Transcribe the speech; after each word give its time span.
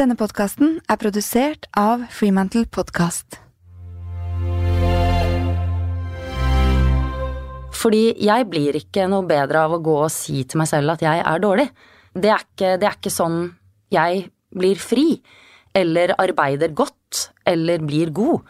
Denne 0.00 0.14
podkasten 0.16 0.78
er 0.88 0.96
produsert 0.96 1.66
av 1.76 2.06
Freemantle 2.08 2.62
Podcast. 2.72 3.34
Fordi 7.76 8.14
jeg 8.16 8.46
blir 8.48 8.78
ikke 8.78 9.04
noe 9.12 9.26
bedre 9.28 9.66
av 9.66 9.74
å 9.76 9.80
gå 9.84 9.98
og 10.06 10.08
si 10.14 10.38
til 10.48 10.62
meg 10.62 10.70
selv 10.70 10.94
at 10.94 11.04
jeg 11.04 11.20
er 11.20 11.42
dårlig. 11.44 11.66
Det 12.16 12.32
er 12.32 12.46
ikke, 12.46 12.70
det 12.80 12.88
er 12.88 12.96
ikke 12.96 13.12
sånn 13.12 13.36
jeg 13.92 14.22
blir 14.56 14.80
fri, 14.80 15.04
eller 15.76 16.14
arbeider 16.16 16.72
godt, 16.72 17.26
eller 17.44 17.84
blir 17.84 18.08
god. 18.16 18.48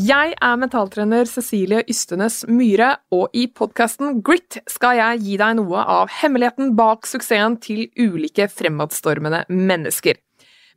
Jeg 0.00 0.32
er 0.38 0.56
mentaltrener 0.56 1.26
Cecilie 1.28 1.82
Ystenes 1.90 2.44
Myhre, 2.48 2.94
og 3.12 3.34
i 3.36 3.42
podkasten 3.52 4.20
Grit 4.24 4.56
skal 4.70 4.96
jeg 4.96 5.18
gi 5.26 5.34
deg 5.40 5.56
noe 5.58 5.82
av 5.82 6.12
hemmeligheten 6.22 6.70
bak 6.78 7.04
suksessen 7.10 7.58
til 7.60 7.82
ulike 7.98 8.46
fremadstormende 8.48 9.42
mennesker. 9.50 10.16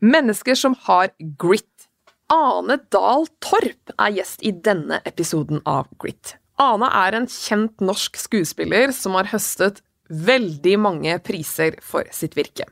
Mennesker 0.03 0.57
som 0.59 0.75
har 0.89 1.13
grit. 1.39 1.85
Ane 2.33 2.81
Dahl 2.91 3.29
Torp 3.45 3.93
er 3.95 4.17
gjest 4.17 4.43
i 4.43 4.51
denne 4.65 4.99
episoden 5.07 5.61
av 5.69 5.87
Grit. 6.01 6.33
Ane 6.59 6.89
er 7.05 7.15
en 7.15 7.29
kjent 7.29 7.85
norsk 7.85 8.19
skuespiller 8.19 8.91
som 8.97 9.15
har 9.15 9.31
høstet 9.31 9.79
veldig 10.09 10.75
mange 10.81 11.15
priser 11.23 11.77
for 11.85 12.09
sitt 12.11 12.35
virke. 12.35 12.67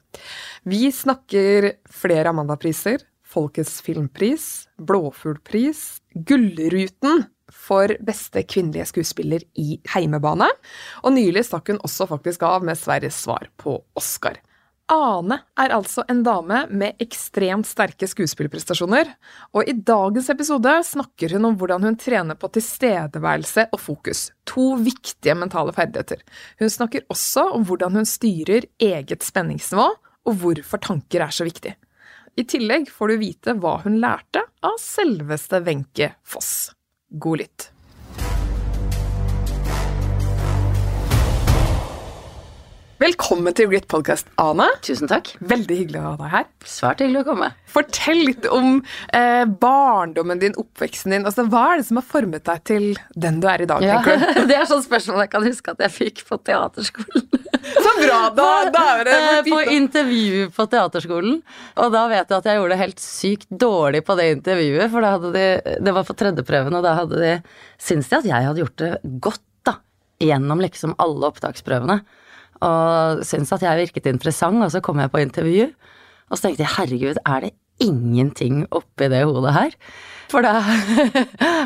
Vi 0.68 0.90
snakker 0.92 1.72
flere 1.88 2.34
Amanda-priser, 2.34 3.06
Folkets 3.32 3.80
filmpris, 3.86 4.68
Blåfuglpris, 4.78 6.02
Gullruten 6.28 7.26
for 7.52 7.92
beste 8.04 8.44
kvinnelige 8.44 8.90
skuespiller 8.92 9.44
i 9.60 9.80
heimebane, 9.94 10.48
og 11.04 11.16
nylig 11.16 11.46
stakk 11.48 11.72
hun 11.72 11.82
også 11.84 12.08
faktisk 12.12 12.44
av 12.48 12.64
med 12.68 12.80
Sveriges 12.80 13.20
svar 13.24 13.48
på 13.60 13.78
Oscar. 14.00 14.40
Ane 14.92 15.38
er 15.60 15.72
altså 15.72 16.04
en 16.12 16.20
dame 16.26 16.66
med 16.68 17.00
ekstremt 17.00 17.68
sterke 17.70 18.10
skuespillprestasjoner, 18.12 19.14
og 19.56 19.70
i 19.70 19.76
dagens 19.88 20.28
episode 20.34 20.74
snakker 20.90 21.38
hun 21.38 21.48
om 21.48 21.56
hvordan 21.60 21.86
hun 21.88 21.96
trener 22.00 22.36
på 22.40 22.50
tilstedeværelse 22.58 23.70
og 23.72 23.80
fokus, 23.80 24.26
to 24.44 24.74
viktige 24.84 25.38
mentale 25.40 25.72
ferdigheter. 25.76 26.20
Hun 26.60 26.74
snakker 26.74 27.08
også 27.14 27.48
om 27.56 27.64
hvordan 27.70 28.02
hun 28.02 28.10
styrer 28.10 28.68
eget 28.84 29.24
spenningsnivå, 29.24 29.88
og 30.28 30.38
hvorfor 30.44 30.84
tanker 30.84 31.24
er 31.24 31.32
så 31.34 31.48
viktig. 31.48 31.72
I 32.40 32.44
tillegg 32.48 32.88
får 32.88 33.12
du 33.12 33.18
vite 33.20 33.54
hva 33.60 33.74
hun 33.84 33.98
lærte 34.00 34.46
av 34.64 34.78
selveste 34.80 35.60
Wenche 35.66 36.14
Foss. 36.24 36.72
God 37.12 37.42
lytt. 37.44 37.66
Velkommen 43.02 43.52
til 43.58 43.66
Grit 43.68 43.88
Podcast, 43.90 44.30
Ane. 44.40 44.68
Tusen 44.86 45.10
takk. 45.12 45.34
Veldig 45.44 45.78
hyggelig 45.80 46.00
å 46.00 46.06
ha 46.06 46.14
deg 46.22 46.32
her. 46.38 46.48
Svært 46.70 47.02
hyggelig 47.02 47.24
å 47.24 47.28
komme. 47.32 47.52
Fortell 47.74 48.24
litt 48.30 48.46
om 48.48 48.78
eh, 49.18 49.44
barndommen 49.50 50.40
din, 50.40 50.56
oppveksten 50.62 51.18
din. 51.18 51.26
Altså, 51.28 51.48
hva 51.52 51.66
er 51.74 51.82
det 51.82 51.88
som 51.90 52.00
har 52.00 52.06
formet 52.08 52.46
deg 52.48 52.64
til 52.70 52.92
den 53.18 53.42
du 53.42 53.50
er 53.52 53.66
i 53.66 53.68
dag, 53.68 53.84
Ja, 53.84 54.00
det 54.48 54.56
er 54.56 54.70
sånn 54.70 54.86
spørsmål 54.86 55.26
jeg 55.26 55.34
kan 55.34 55.50
huske 55.50 55.74
at 55.74 55.82
jeg 55.90 55.98
fikk 55.98 56.24
på 56.30 56.40
teaterskolen. 56.46 57.50
Så 57.62 57.92
bra! 58.00 58.20
Da, 58.38 58.48
da 58.74 58.84
er 59.00 59.08
det 59.08 59.16
Eh, 59.18 59.42
på 59.48 59.60
intervju 59.76 60.48
på 60.56 60.66
teaterskolen. 60.72 61.42
Og 61.84 61.94
da 61.94 62.04
vet 62.12 62.30
jeg 62.32 62.38
at 62.42 62.50
jeg 62.50 62.60
gjorde 62.60 62.74
det 62.74 62.82
helt 62.82 63.04
sykt 63.04 63.48
dårlig 63.64 64.02
på 64.08 64.16
det 64.20 64.28
intervjuet, 64.38 64.92
for 64.94 65.06
da 65.06 65.14
hadde 65.16 65.32
de, 65.36 65.46
det 65.86 65.94
var 65.96 66.08
på 66.08 66.16
tredjeprøven, 66.18 66.78
og 66.78 66.86
da 66.86 66.96
hadde 67.00 67.22
de 67.22 67.32
Syns 67.82 68.12
de 68.12 68.20
at 68.20 68.28
jeg 68.30 68.46
hadde 68.46 68.62
gjort 68.62 68.78
det 68.82 68.92
godt, 69.24 69.44
da. 69.66 69.78
Gjennom 70.22 70.62
liksom 70.62 70.94
alle 71.02 71.32
opptaksprøvene. 71.32 71.98
Og 72.62 73.24
syntes 73.26 73.56
at 73.58 73.66
jeg 73.66 73.80
virket 73.88 74.10
interessant, 74.12 74.62
og 74.62 74.70
så 74.74 74.84
kom 74.86 75.02
jeg 75.02 75.10
på 75.14 75.24
intervju, 75.24 75.72
og 76.30 76.38
så 76.38 76.46
tenkte 76.46 76.62
jeg 76.68 76.76
herregud, 76.76 77.22
er 77.26 77.48
det 77.48 77.56
ingenting 77.82 78.68
oppi 78.70 79.10
det 79.10 79.24
hodet 79.26 79.56
her? 79.56 79.74
For 80.32 80.46
da 80.46 80.56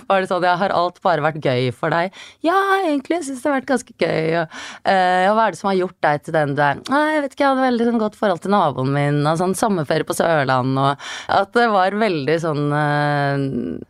var 0.09 0.21
det 0.21 0.29
sånn, 0.29 0.45
ja, 0.45 0.55
har 0.59 0.73
alt 0.75 1.01
bare 1.05 1.23
vært 1.25 1.43
gøy 1.43 1.71
for 1.75 1.93
deg? 1.93 2.13
Ja, 2.45 2.57
egentlig 2.81 3.21
syns 3.25 3.43
det 3.43 3.49
har 3.49 3.57
vært 3.59 3.69
ganske 3.69 3.95
gøy. 4.01 4.35
Og, 4.41 4.59
uh, 4.89 5.33
hva 5.35 5.47
er 5.47 5.55
det 5.55 5.61
som 5.61 5.71
har 5.71 5.79
gjort 5.79 5.97
deg 6.07 6.23
til 6.25 6.37
den 6.37 6.55
du 6.57 6.61
er? 6.65 6.81
Nei, 6.89 7.03
jeg 7.15 7.25
vet 7.25 7.35
ikke, 7.35 7.43
jeg 7.43 7.51
hadde 7.51 7.67
veldig 7.69 7.89
sånn, 7.89 7.99
godt 8.01 8.19
forhold 8.19 8.45
til 8.45 8.55
naboen 8.55 8.93
min, 8.95 9.19
og 9.25 9.41
sånn 9.41 9.57
sommerferie 9.57 10.07
på 10.07 10.17
Sørland, 10.17 10.79
og 10.81 11.09
at 11.41 11.53
det 11.57 11.67
var 11.73 11.99
veldig 12.05 12.39
sånn 12.41 12.63
uh, 12.73 13.83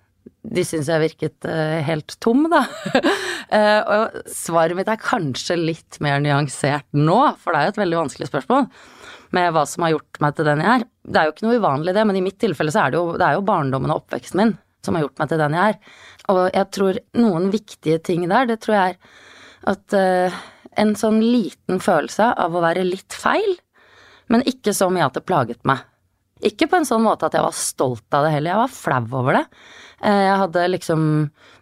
de 0.46 0.62
syns 0.62 0.90
jeg 0.91 1.02
virket 1.02 1.47
eh, 1.50 1.80
helt 1.88 2.19
tom, 2.22 2.44
da. 2.52 2.59
Og 3.96 4.19
svaret 4.30 4.78
mitt 4.78 4.90
er 4.91 5.02
kanskje 5.02 5.58
litt 5.58 5.97
mer 6.06 6.19
nyansert 6.22 6.85
nå, 6.94 7.18
for 7.41 7.53
det 7.53 7.62
er 7.62 7.66
jo 7.66 7.74
et 7.74 7.80
veldig 7.81 8.00
vanskelig 8.03 8.30
spørsmål 8.30 8.68
med 9.35 9.56
hva 9.56 9.66
som 9.68 9.85
har 9.85 9.96
gjort 9.96 10.22
meg 10.24 10.35
til 10.38 10.47
den 10.47 10.62
jeg 10.64 10.69
er. 10.72 10.85
Det 10.85 11.19
er 11.19 11.28
jo 11.28 11.34
ikke 11.34 11.47
noe 11.47 11.58
uvanlig 11.59 11.96
det, 11.97 12.06
men 12.08 12.19
i 12.19 12.24
mitt 12.25 12.38
tilfelle 12.41 12.74
så 12.74 12.85
er 12.85 12.94
det 12.94 13.02
jo, 13.02 13.16
det 13.18 13.25
er 13.25 13.40
jo 13.40 13.47
barndommen 13.47 13.94
og 13.94 14.03
oppveksten 14.03 14.41
min 14.41 14.53
som 14.85 14.97
har 14.97 15.06
gjort 15.06 15.22
meg 15.22 15.31
til 15.31 15.41
den 15.41 15.57
jeg 15.57 15.73
er. 15.75 15.79
Og 16.34 16.41
jeg 16.47 16.69
tror 16.78 17.00
noen 17.22 17.50
viktige 17.53 18.01
ting 18.06 18.28
der, 18.31 18.47
det 18.50 18.62
tror 18.63 18.78
jeg 18.78 18.96
er 18.96 19.23
at 19.66 19.97
uh, 19.97 20.40
en 20.78 20.94
sånn 21.00 21.19
liten 21.23 21.81
følelse 21.81 22.31
av 22.41 22.56
å 22.56 22.63
være 22.63 22.85
litt 22.85 23.16
feil, 23.16 23.56
men 24.31 24.46
ikke 24.50 24.73
så 24.75 24.90
mye 24.94 25.07
at 25.07 25.18
det 25.18 25.25
plaget 25.25 25.62
meg. 25.68 25.84
Ikke 26.46 26.68
på 26.69 26.78
en 26.78 26.88
sånn 26.88 27.06
måte 27.06 27.28
at 27.28 27.35
jeg 27.38 27.46
var 27.46 27.56
stolt 27.56 28.18
av 28.18 28.25
det 28.25 28.34
heller, 28.35 28.51
jeg 28.51 28.62
var 28.63 28.73
flau 28.75 29.19
over 29.22 29.38
det. 29.40 29.46
Eh, 30.03 30.23
Jeg 30.28 30.40
hadde 30.41 30.66
liksom 30.73 31.06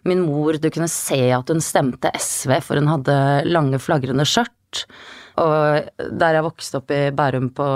min 0.04 0.24
mor, 0.26 0.58
du 0.58 0.68
kunne 0.70 0.90
se 0.90 1.20
at 1.32 1.48
hun 1.48 1.62
stemte 1.62 2.10
SV, 2.18 2.58
for 2.64 2.80
hun 2.80 2.90
hadde 2.90 3.16
lange, 3.46 3.78
flagrende 3.80 4.26
skjørt. 4.28 4.84
Og 5.40 6.10
der 6.18 6.36
jeg 6.36 6.46
vokste 6.46 6.80
opp 6.80 6.92
i 6.94 7.06
Bærum 7.14 7.48
på 7.54 7.66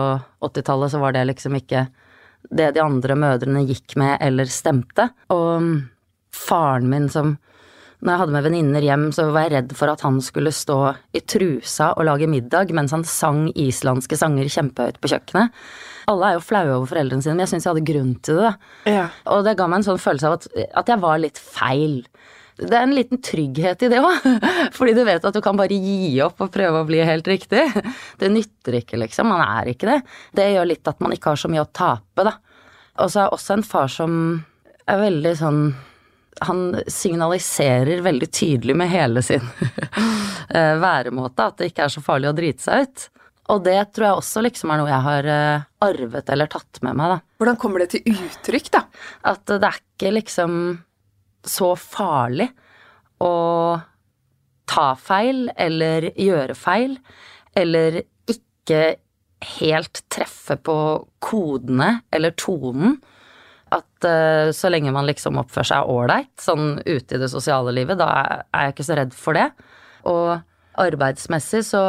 80-tallet, 0.44 0.92
så 0.92 1.00
var 1.03 1.15
det 1.15 1.25
liksom 1.30 1.56
ikke 1.59 1.86
det 2.50 2.72
de 2.76 2.82
andre 2.84 3.16
mødrene 3.19 3.66
gikk 3.69 3.97
med 4.00 4.19
eller 4.25 4.48
stemte. 4.53 5.10
Og 5.34 5.84
faren 6.34 6.88
min 6.91 7.09
som 7.12 7.36
når 7.98 8.12
jeg 8.12 8.20
hadde 8.20 8.34
med 8.36 8.44
venninner 8.47 8.84
hjem, 8.86 9.04
så 9.10 9.25
var 9.34 9.48
jeg 9.48 9.53
redd 9.56 9.72
for 9.75 9.91
at 9.91 10.04
han 10.06 10.20
skulle 10.22 10.53
stå 10.54 10.76
i 11.19 11.22
trusa 11.26 11.91
og 11.98 12.06
lage 12.06 12.28
middag 12.31 12.70
mens 12.76 12.94
han 12.94 13.03
sang 13.03 13.48
islandske 13.59 14.14
sanger 14.20 14.47
kjempehøyt 14.54 15.00
på 15.03 15.10
kjøkkenet. 15.10 15.56
Alle 16.09 16.28
er 16.28 16.36
jo 16.36 16.44
flaue 16.47 16.76
over 16.76 16.86
foreldrene 16.92 17.25
sine, 17.25 17.34
men 17.34 17.44
jeg 17.44 17.53
syns 17.56 17.66
jeg 17.66 17.75
hadde 17.75 17.88
grunn 17.91 18.12
til 18.22 18.38
det. 18.44 18.53
Ja. 18.94 19.09
Og 19.34 19.42
det 19.44 19.56
ga 19.59 19.66
meg 19.66 19.80
en 19.80 19.88
sånn 19.91 20.00
følelse 20.00 20.30
av 20.30 20.36
at, 20.38 20.47
at 20.78 20.92
jeg 20.94 21.03
var 21.03 21.19
litt 21.25 21.42
feil. 21.42 21.98
Det 22.59 22.75
er 22.75 22.83
en 22.83 22.95
liten 22.97 23.21
trygghet 23.23 23.85
i 23.87 23.91
det 23.93 24.01
òg, 24.03 24.25
fordi 24.77 24.95
du 24.97 25.05
vet 25.07 25.25
at 25.25 25.35
du 25.37 25.41
kan 25.45 25.59
bare 25.59 25.79
gi 25.79 26.19
opp 26.25 26.43
og 26.43 26.53
prøve 26.55 26.83
å 26.83 26.89
bli 26.89 27.01
helt 27.07 27.29
riktig. 27.31 27.65
Det 28.19 28.31
nytter 28.33 28.81
ikke, 28.81 28.99
liksom. 29.05 29.31
Man 29.31 29.45
er 29.45 29.71
ikke 29.73 29.91
det. 29.93 29.99
Det 30.35 30.49
gjør 30.53 30.71
litt 30.73 30.91
at 30.91 31.03
man 31.05 31.15
ikke 31.15 31.35
har 31.35 31.41
så 31.41 31.51
mye 31.53 31.63
å 31.63 31.71
tape, 31.71 32.27
da. 32.27 32.35
Og 32.99 33.13
så 33.13 33.25
er 33.25 33.37
også 33.37 33.55
en 33.55 33.67
far 33.67 33.93
som 33.93 34.17
er 34.89 35.05
veldig 35.05 35.37
sånn 35.39 35.63
han 36.41 36.83
signaliserer 36.87 38.03
veldig 38.05 38.29
tydelig 38.31 38.77
med 38.79 38.91
hele 38.93 39.23
sin 39.27 39.43
eh, 40.55 40.75
væremåte 40.79 41.47
at 41.51 41.57
det 41.59 41.73
ikke 41.73 41.87
er 41.87 41.95
så 41.95 42.03
farlig 42.05 42.31
å 42.31 42.37
drite 42.37 42.63
seg 42.63 42.85
ut. 42.85 43.07
Og 43.49 43.63
det 43.65 43.79
tror 43.97 44.07
jeg 44.07 44.21
også 44.21 44.43
liksom 44.45 44.71
er 44.71 44.81
noe 44.81 44.91
jeg 44.91 45.07
har 45.07 45.31
eh, 45.33 45.67
arvet 45.87 46.35
eller 46.35 46.51
tatt 46.53 46.83
med 46.85 46.99
meg, 46.99 47.15
da. 47.15 47.19
Hvordan 47.41 47.59
kommer 47.61 47.83
det 47.83 47.91
til 47.95 48.13
uttrykk, 48.13 48.71
da? 48.75 48.85
At 49.33 49.47
det 49.49 49.63
er 49.63 49.81
ikke 49.81 50.13
liksom 50.19 50.53
så 51.47 51.75
farlig 51.78 52.49
å 53.22 53.34
ta 54.69 54.88
feil 55.00 55.49
eller 55.56 56.10
gjøre 56.19 56.56
feil, 56.59 56.99
eller 57.56 58.03
ikke 58.28 58.99
helt 59.59 60.03
treffe 60.12 60.59
på 60.60 60.77
kodene 61.22 62.01
eller 62.15 62.34
tonen. 62.39 62.98
At 63.74 64.04
eh, 64.09 64.51
så 64.57 64.71
lenge 64.72 64.92
man 64.95 65.09
liksom 65.09 65.39
oppfører 65.41 65.71
seg 65.72 65.91
ålreit, 65.92 66.33
sånn 66.41 66.78
ute 66.84 67.16
i 67.16 67.21
det 67.21 67.30
sosiale 67.33 67.74
livet, 67.77 68.01
da 68.01 68.09
er 68.48 68.68
jeg 68.68 68.77
ikke 68.77 68.89
så 68.89 68.98
redd 68.98 69.16
for 69.16 69.36
det. 69.36 69.48
Og 70.09 70.39
arbeidsmessig 70.78 71.65
så 71.68 71.83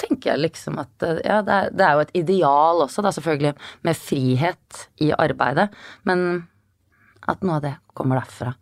tenker 0.00 0.32
jeg 0.32 0.42
liksom 0.42 0.80
at 0.82 1.06
eh, 1.06 1.22
ja, 1.22 1.38
det 1.46 1.54
er, 1.54 1.70
det 1.70 1.86
er 1.86 1.94
jo 1.94 2.04
et 2.06 2.16
ideal 2.24 2.82
også, 2.86 3.04
da 3.06 3.14
selvfølgelig, 3.14 3.54
med 3.86 4.00
frihet 4.00 4.84
i 5.06 5.12
arbeidet, 5.14 5.70
men 6.08 6.44
at 7.30 7.46
noe 7.46 7.60
av 7.60 7.64
det 7.64 7.76
kommer 7.96 8.20
derfra. 8.20 8.56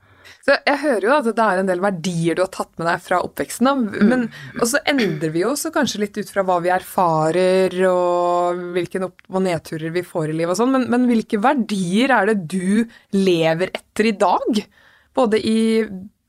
Så 0.45 0.57
jeg 0.57 0.81
hører 0.83 1.07
jo 1.07 1.15
at 1.17 1.29
det 1.29 1.45
er 1.45 1.61
en 1.63 1.71
del 1.71 1.83
verdier 1.83 2.39
du 2.39 2.43
har 2.45 2.53
tatt 2.55 2.71
med 2.81 2.89
deg 2.91 3.03
fra 3.05 3.21
oppveksten. 3.27 3.85
Men, 4.11 4.29
Og 4.59 4.65
så 4.71 4.81
endrer 4.89 5.35
vi 5.35 5.45
oss 5.49 5.67
kanskje 5.75 6.03
litt 6.05 6.19
ut 6.19 6.31
fra 6.33 6.45
hva 6.47 6.59
vi 6.65 6.73
erfarer 6.75 7.77
og 7.89 8.63
hvilke 8.77 9.03
opp- 9.07 9.29
og 9.31 9.45
nedturer 9.47 9.95
vi 9.95 10.05
får 10.07 10.33
i 10.33 10.39
livet 10.41 10.55
og 10.55 10.63
sånn. 10.63 10.75
Men, 10.75 10.89
men 10.93 11.07
hvilke 11.11 11.41
verdier 11.43 12.15
er 12.15 12.33
det 12.33 12.39
du 12.51 12.89
lever 13.17 13.73
etter 13.75 14.11
i 14.11 14.17
dag? 14.19 14.65
Både 15.15 15.39
i 15.39 15.61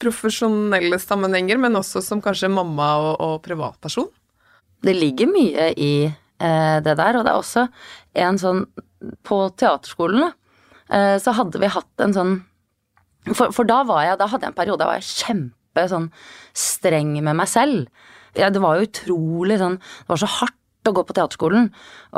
profesjonelle 0.03 0.99
sammenhenger, 0.99 1.59
men 1.61 1.79
også 1.79 2.01
som 2.03 2.21
kanskje 2.23 2.51
mamma 2.51 2.89
og, 2.99 3.13
og 3.23 3.35
privatperson? 3.45 4.09
Det 4.83 4.95
ligger 4.97 5.29
mye 5.31 5.69
i 5.79 5.93
eh, 6.05 6.77
det 6.83 6.95
der. 6.99 7.19
Og 7.19 7.23
det 7.25 7.31
er 7.31 7.39
også 7.39 7.67
en 8.23 8.39
sånn 8.41 8.65
På 9.27 9.49
teaterskolen, 9.59 10.21
da, 10.23 10.29
eh, 10.95 11.15
så 11.19 11.33
hadde 11.35 11.59
vi 11.59 11.71
hatt 11.71 12.03
en 12.03 12.13
sånn 12.15 12.35
for, 13.31 13.53
for 13.55 13.67
da 13.69 13.83
var 13.87 14.03
jeg 14.03 14.19
Da 14.19 14.27
hadde 14.31 14.47
jeg 14.47 14.51
en 14.51 14.57
periode 14.57 14.81
da 14.83 14.89
var 14.89 14.99
jeg 14.99 15.23
kjempe 15.23 15.85
sånn 15.89 16.09
streng 16.57 17.15
med 17.23 17.37
meg 17.39 17.49
selv. 17.49 17.87
Ja, 18.37 18.49
det 18.53 18.61
var 18.61 18.77
jo 18.77 18.89
utrolig 18.89 19.59
sånn 19.61 19.79
Det 19.79 20.11
var 20.11 20.21
så 20.21 20.29
hardt 20.39 20.59
å 20.89 20.93
gå 20.97 21.05
på 21.07 21.15
teaterskolen. 21.15 21.69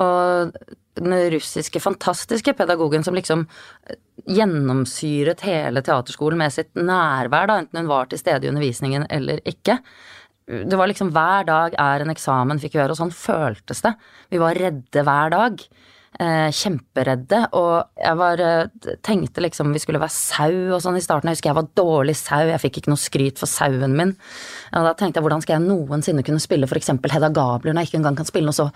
Og 0.01 0.55
den 0.95 1.15
russiske, 1.35 1.81
fantastiske 1.83 2.55
pedagogen 2.57 3.03
som 3.05 3.13
liksom 3.17 3.43
gjennomsyret 4.31 5.43
hele 5.45 5.83
teaterskolen 5.85 6.39
med 6.39 6.53
sitt 6.55 6.71
nærvær, 6.79 7.49
da, 7.51 7.59
enten 7.61 7.83
hun 7.83 7.91
var 7.91 8.09
til 8.09 8.21
stede 8.21 8.47
i 8.47 8.49
undervisningen 8.49 9.05
eller 9.13 9.43
ikke. 9.45 9.77
Det 10.45 10.77
var 10.77 10.89
liksom 10.89 11.11
hver 11.13 11.45
dag 11.47 11.75
er 11.81 12.03
en 12.03 12.13
eksamen, 12.13 12.61
fikk 12.61 12.77
vi 12.77 12.81
høre, 12.83 12.95
og 12.95 13.01
sånn 13.01 13.13
føltes 13.13 13.83
det. 13.85 13.95
Vi 14.33 14.41
var 14.41 14.57
redde 14.57 15.05
hver 15.05 15.33
dag. 15.33 15.61
Eh, 16.15 16.47
kjemperedde, 16.56 17.41
og 17.59 17.89
jeg 18.00 18.15
var 18.15 18.39
eh, 18.39 18.94
tenkte 19.03 19.41
liksom 19.44 19.73
vi 19.75 19.81
skulle 19.83 20.00
være 20.00 20.15
sau 20.15 20.77
og 20.77 20.79
sånn 20.79 20.95
i 20.95 21.01
starten. 21.03 21.27
Jeg 21.27 21.35
husker 21.35 21.51
jeg 21.51 21.57
var 21.57 21.67
dårlig 21.75 22.15
sau, 22.15 22.45
jeg 22.47 22.62
fikk 22.63 22.79
ikke 22.79 22.94
noe 22.94 23.01
skryt 23.01 23.41
for 23.41 23.51
sauen 23.51 23.97
min. 23.97 24.13
Og 24.71 24.88
da 24.88 24.94
tenkte 24.95 25.19
jeg 25.19 25.25
hvordan 25.25 25.44
skal 25.44 25.57
jeg 25.57 25.65
noensinne 25.65 26.23
kunne 26.23 26.44
spille 26.44 26.69
eksempel 26.79 27.12
Hedda 27.12 27.33
Gabler 27.35 27.75
når 27.75 27.83
jeg 27.83 27.91
ikke 27.91 28.00
engang 28.00 28.19
kan 28.21 28.29
spille 28.29 28.47
noe 28.47 28.56
så 28.56 28.69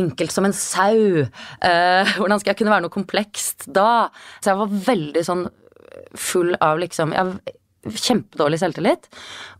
enkelt 0.00 0.32
som 0.32 0.48
en 0.48 0.56
sau. 0.56 1.26
Eh, 1.26 2.14
hvordan 2.16 2.40
skal 2.40 2.54
jeg 2.54 2.62
kunne 2.62 2.72
være 2.72 2.86
noe 2.86 2.96
komplekst 2.96 3.68
da? 3.68 4.08
Så 4.40 4.54
jeg 4.54 4.62
var 4.62 4.78
veldig 4.88 5.26
sånn 5.28 5.44
full 6.16 6.54
av 6.64 6.80
liksom 6.80 7.12
jeg, 7.12 7.52
Kjempedårlig 7.82 8.60
selvtillit. 8.62 9.08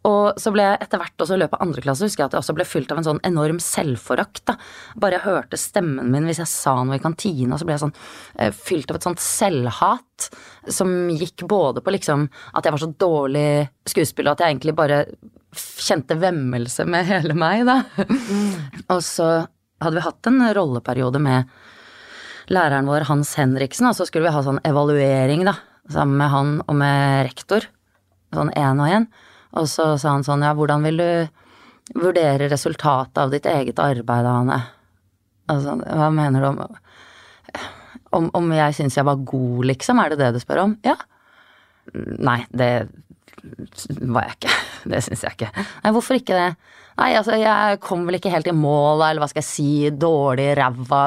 Og 0.07 0.39
så 0.39 0.53
ble 0.55 0.67
jeg 0.69 0.79
etter 0.85 1.01
hvert 1.03 1.25
også 1.25 1.35
i 1.35 1.41
løpet 1.43 1.59
av 1.59 1.65
andre 1.65 1.83
klasse 1.83 2.07
husker 2.07 2.23
jeg 2.23 2.31
at 2.31 2.37
jeg 2.37 2.45
også 2.45 2.55
ble 2.55 2.67
fylt 2.69 2.93
av 2.95 3.01
en 3.01 3.09
sånn 3.09 3.23
enorm 3.27 3.59
selvforakt. 3.63 4.45
da. 4.47 4.57
Bare 4.95 5.19
jeg 5.19 5.27
hørte 5.27 5.59
stemmen 5.59 6.13
min 6.13 6.29
hvis 6.31 6.43
jeg 6.43 6.51
sa 6.51 6.77
noe 6.83 7.01
i 7.01 7.03
kantina, 7.03 7.59
så 7.59 7.67
ble 7.67 7.75
jeg 7.75 7.85
sånn 7.85 7.97
eh, 8.39 8.55
fylt 8.55 8.93
av 8.93 9.01
et 9.01 9.09
sånt 9.09 9.23
selvhat 9.23 10.29
som 10.71 11.11
gikk 11.11 11.43
både 11.51 11.83
på 11.83 11.95
liksom 11.97 12.29
at 12.55 12.65
jeg 12.65 12.77
var 12.77 12.85
så 12.85 12.93
dårlig 13.07 13.47
skuespiller 13.91 14.37
at 14.37 14.45
jeg 14.45 14.55
egentlig 14.55 14.77
bare 14.79 15.03
kjente 15.53 16.17
vemmelse 16.17 16.87
med 16.89 17.11
hele 17.11 17.35
meg, 17.37 17.67
da. 17.69 17.83
Mm. 18.07 18.87
og 18.95 19.03
så 19.05 19.29
hadde 19.83 19.99
vi 19.99 20.07
hatt 20.07 20.31
en 20.31 20.41
rolleperiode 20.55 21.21
med 21.23 21.51
læreren 22.53 22.89
vår 22.91 23.07
Hans 23.11 23.35
Henriksen, 23.39 23.89
og 23.91 23.97
så 23.99 24.07
skulle 24.07 24.29
vi 24.29 24.35
ha 24.35 24.43
sånn 24.45 24.63
evaluering, 24.67 25.45
da, 25.49 25.57
sammen 25.91 26.19
med 26.21 26.33
han 26.33 26.59
og 26.67 26.79
med 26.79 27.27
rektor. 27.29 27.67
Sånn 28.33 28.53
én 28.57 28.81
og 28.81 28.91
én. 28.91 29.07
Og 29.61 29.69
så 29.69 29.93
sa 30.01 30.15
han 30.15 30.25
sånn, 30.25 30.45
ja, 30.47 30.55
hvordan 30.57 30.85
vil 30.87 31.01
du 31.03 31.99
vurdere 31.99 32.49
resultatet 32.49 33.19
av 33.21 33.33
ditt 33.33 33.47
eget 33.49 33.81
arbeid, 33.83 34.29
Ane? 34.29 34.59
Altså, 35.53 35.77
hva 35.83 36.09
mener 36.15 36.41
du 36.41 36.49
om 36.53 36.63
Om, 38.13 38.27
om 38.37 38.51
jeg 38.53 38.75
syns 38.77 38.99
jeg 38.99 39.09
var 39.09 39.23
god, 39.25 39.65
liksom? 39.71 40.01
Er 40.03 40.13
det 40.13 40.19
det 40.21 40.35
du 40.35 40.41
spør 40.43 40.67
om? 40.67 40.73
Ja. 40.85 40.99
Nei, 41.97 42.43
det 42.53 42.89
var 44.01 44.27
jeg 44.29 44.37
ikke. 44.37 44.59
Det 44.93 44.99
syns 45.07 45.23
jeg 45.25 45.37
ikke. 45.37 45.49
Nei, 45.85 45.93
hvorfor 45.95 46.19
ikke 46.19 46.37
det? 46.37 46.49
Nei, 46.99 47.13
altså, 47.17 47.37
jeg 47.41 47.79
kom 47.85 48.03
vel 48.05 48.19
ikke 48.19 48.33
helt 48.35 48.51
i 48.51 48.55
mål, 48.55 49.01
eller 49.07 49.23
hva 49.23 49.29
skal 49.31 49.41
jeg 49.41 49.49
si, 49.49 49.91
dårlig, 49.95 50.51
ræva. 50.59 51.05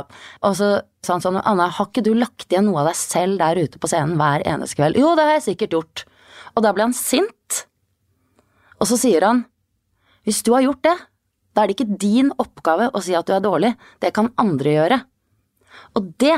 Og 0.47 0.55
så 0.57 0.69
sa 1.05 1.17
han 1.17 1.23
sånn, 1.25 1.41
Anne, 1.43 1.67
har 1.75 1.89
ikke 1.91 2.05
du 2.07 2.13
lagt 2.17 2.47
igjen 2.49 2.65
noe 2.69 2.81
av 2.81 2.89
deg 2.89 2.97
selv 2.97 3.37
der 3.43 3.59
ute 3.61 3.81
på 3.81 3.91
scenen 3.91 4.15
hver 4.17 4.45
eneste 4.47 4.79
kveld? 4.79 4.97
Jo, 4.97 5.11
det 5.19 5.27
har 5.27 5.37
jeg 5.37 5.45
sikkert 5.51 5.75
gjort. 5.77 6.05
Og 6.55 6.63
da 6.63 6.71
ble 6.75 6.87
han 6.87 6.95
sint. 6.95 7.65
Og 8.79 8.87
så 8.89 8.97
sier 8.99 9.23
han, 9.27 9.43
hvis 10.25 10.41
du 10.45 10.53
har 10.55 10.65
gjort 10.65 10.83
det, 10.87 10.95
da 11.55 11.63
er 11.63 11.71
det 11.71 11.77
ikke 11.77 11.99
din 12.01 12.31
oppgave 12.41 12.89
å 12.91 13.01
si 13.03 13.15
at 13.15 13.27
du 13.27 13.35
er 13.35 13.43
dårlig, 13.43 13.71
det 14.03 14.11
kan 14.15 14.31
andre 14.41 14.75
gjøre. 14.75 14.99
Og 15.95 16.11
det, 16.19 16.35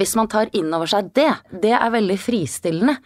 hvis 0.00 0.14
man 0.16 0.30
tar 0.32 0.52
inn 0.56 0.72
over 0.72 0.88
seg 0.88 1.10
det, 1.16 1.28
det 1.52 1.74
er 1.76 1.92
veldig 1.92 2.16
fristillende. 2.20 2.96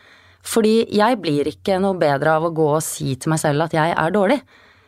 Fordi 0.47 0.87
jeg 0.97 1.19
blir 1.21 1.51
ikke 1.51 1.81
noe 1.83 1.99
bedre 2.01 2.39
av 2.39 2.47
å 2.49 2.55
gå 2.55 2.69
og 2.77 2.85
si 2.85 3.13
til 3.21 3.35
meg 3.35 3.43
selv 3.43 3.67
at 3.67 3.75
jeg 3.77 3.93
er 3.93 4.15
dårlig. 4.15 4.39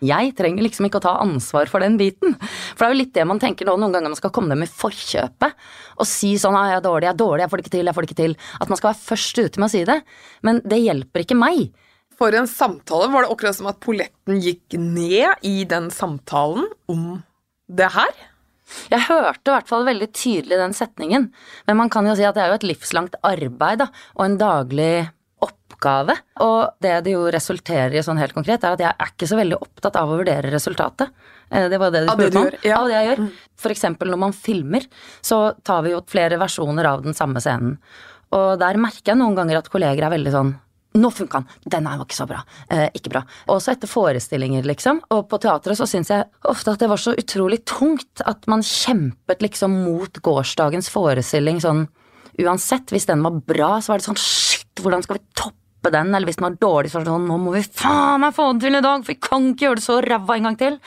Jeg 0.03 0.33
trenger 0.39 0.67
liksom 0.67 0.89
ikke 0.89 0.99
å 0.99 1.05
ta 1.05 1.15
ansvar 1.23 1.71
for 1.71 1.85
den 1.85 1.95
biten. 2.01 2.35
For 2.75 2.85
det 2.85 2.89
er 2.89 2.95
jo 2.95 3.01
litt 3.03 3.15
det 3.15 3.27
man 3.29 3.41
tenker 3.43 3.69
nå 3.69 3.77
noen 3.79 3.95
ganger 3.95 4.11
man 4.11 4.19
skal 4.19 4.33
komme 4.35 4.51
dem 4.51 4.65
i 4.67 4.71
forkjøpet 4.71 5.55
og 6.03 6.09
si 6.09 6.35
sånn 6.41 6.57
ah, 6.59 6.73
'jeg 6.73 6.81
er 6.81 6.87
dårlig, 6.89 7.07
jeg 7.07 7.15
er 7.15 7.23
dårlig, 7.23 7.45
jeg 7.45 7.51
får 7.53 7.61
det 7.61 7.65
ikke 7.67 7.77
til, 7.77 7.87
jeg 7.87 7.95
får 7.95 8.03
det 8.03 8.11
ikke 8.11 8.23
til'. 8.23 8.37
At 8.61 8.69
man 8.69 8.81
skal 8.81 8.91
være 8.91 9.07
først 9.07 9.39
ute 9.39 9.61
med 9.61 9.69
å 9.69 9.75
si 9.75 9.85
det. 9.85 9.99
Men 10.43 10.61
det 10.67 10.83
hjelper 10.83 11.23
ikke 11.23 11.39
meg. 11.39 11.71
For 12.19 12.35
en 12.35 12.51
samtale 12.51 13.09
var 13.13 13.25
det 13.25 13.33
akkurat 13.33 13.57
som 13.57 13.71
at 13.71 13.81
polletten 13.83 14.43
gikk 14.43 14.77
ned 14.79 15.43
i 15.47 15.65
den 15.65 15.91
samtalen 15.91 16.69
om 16.91 17.23
det 17.71 17.89
her. 17.95 18.13
Jeg 18.93 19.07
hørte 19.09 19.51
i 19.51 19.55
hvert 19.55 19.69
fall 19.69 19.85
veldig 19.89 20.09
tydelig 20.17 20.59
den 20.61 20.77
setningen, 20.77 21.29
men 21.67 21.77
man 21.77 21.91
kan 21.93 22.07
jo 22.09 22.15
si 22.17 22.25
at 22.25 22.37
det 22.37 22.45
er 22.45 22.53
jo 22.53 22.61
et 22.61 22.69
livslangt 22.71 23.19
arbeid 23.27 23.83
da, 23.83 23.89
og 24.17 24.25
en 24.25 24.39
daglig 24.41 24.95
oppgave. 25.43 26.17
Og 26.45 26.83
det 26.83 26.95
det 27.07 27.15
jo 27.17 27.27
resulterer 27.33 27.97
i 27.97 28.05
sånn 28.05 28.21
helt 28.21 28.37
konkret, 28.37 28.65
er 28.65 28.77
at 28.77 28.85
jeg 28.85 28.93
er 28.93 29.13
ikke 29.13 29.29
så 29.31 29.39
veldig 29.41 29.61
opptatt 29.61 29.99
av 30.01 30.11
å 30.11 30.19
vurdere 30.21 30.53
resultatet. 30.55 31.13
Eh, 31.51 31.69
det 31.73 31.81
var 31.83 31.95
det 31.95 32.05
du 32.07 32.13
spurte 32.13 32.43
om. 32.43 32.51
Ja. 32.65 32.81
Av 32.81 32.91
det 32.91 32.99
jeg 32.99 33.11
gjør. 33.11 33.23
For 33.63 33.75
eksempel 33.75 34.13
når 34.13 34.23
man 34.27 34.37
filmer, 34.37 34.89
så 35.21 35.45
tar 35.67 35.87
vi 35.87 35.95
jo 35.95 36.03
flere 36.09 36.41
versjoner 36.41 36.91
av 36.93 37.07
den 37.07 37.17
samme 37.19 37.43
scenen. 37.43 37.79
Og 38.33 38.55
der 38.61 38.81
merker 38.81 39.13
jeg 39.13 39.21
noen 39.21 39.37
ganger 39.37 39.61
at 39.61 39.73
kolleger 39.73 40.07
er 40.07 40.15
veldig 40.15 40.33
sånn 40.33 40.55
nå 40.93 41.09
funka 41.09 41.41
den! 41.41 41.71
Den 41.73 41.87
var 41.89 42.03
ikke 42.05 42.17
så 42.19 42.27
bra. 42.29 42.43
Eh, 42.69 42.89
ikke 42.97 43.15
bra. 43.15 43.23
Også 43.53 43.73
etter 43.73 43.89
forestillinger, 43.89 44.67
liksom. 44.69 45.01
Og 45.15 45.25
på 45.31 45.39
teatret 45.41 45.79
så 45.79 45.87
syns 45.89 46.13
jeg 46.13 46.27
ofte 46.49 46.75
at 46.75 46.83
det 46.83 46.91
var 46.93 47.01
så 47.01 47.15
utrolig 47.17 47.63
tungt 47.69 48.21
at 48.29 48.45
man 48.51 48.65
kjempet 48.67 49.41
liksom 49.45 49.79
mot 49.87 50.21
gårsdagens 50.25 50.93
forestilling 50.93 51.63
sånn 51.65 51.87
uansett. 52.43 52.93
Hvis 52.93 53.09
den 53.09 53.25
var 53.25 53.41
bra, 53.41 53.71
så 53.81 53.95
var 53.95 54.03
det 54.03 54.09
sånn 54.11 54.21
hvordan 54.81 55.05
skal 55.05 55.19
vi 55.19 55.25
toppe 55.37 55.91
den, 55.93 56.15
eller 56.15 56.31
hvis 56.31 56.39
den 56.39 56.47
var 56.47 56.59
dårlig, 56.63 56.93
så 56.93 57.01
er 57.01 57.05
det 57.05 57.11
sånn 57.11 57.27
nå 57.27 57.39
må 57.43 57.53
vi 57.57 57.65
faen 57.67 58.23
meg 58.23 58.37
få 58.37 58.47
den 58.53 58.63
til 58.63 58.79
i 58.79 58.85
dag, 58.85 59.03
for 59.03 59.13
vi 59.13 59.19
kan 59.19 59.49
ikke 59.51 59.67
gjøre 59.67 59.81
det 59.81 59.85
så 59.85 59.99
ræva 60.05 60.37
en 60.39 60.49
gang 60.49 60.59
til. 60.61 60.79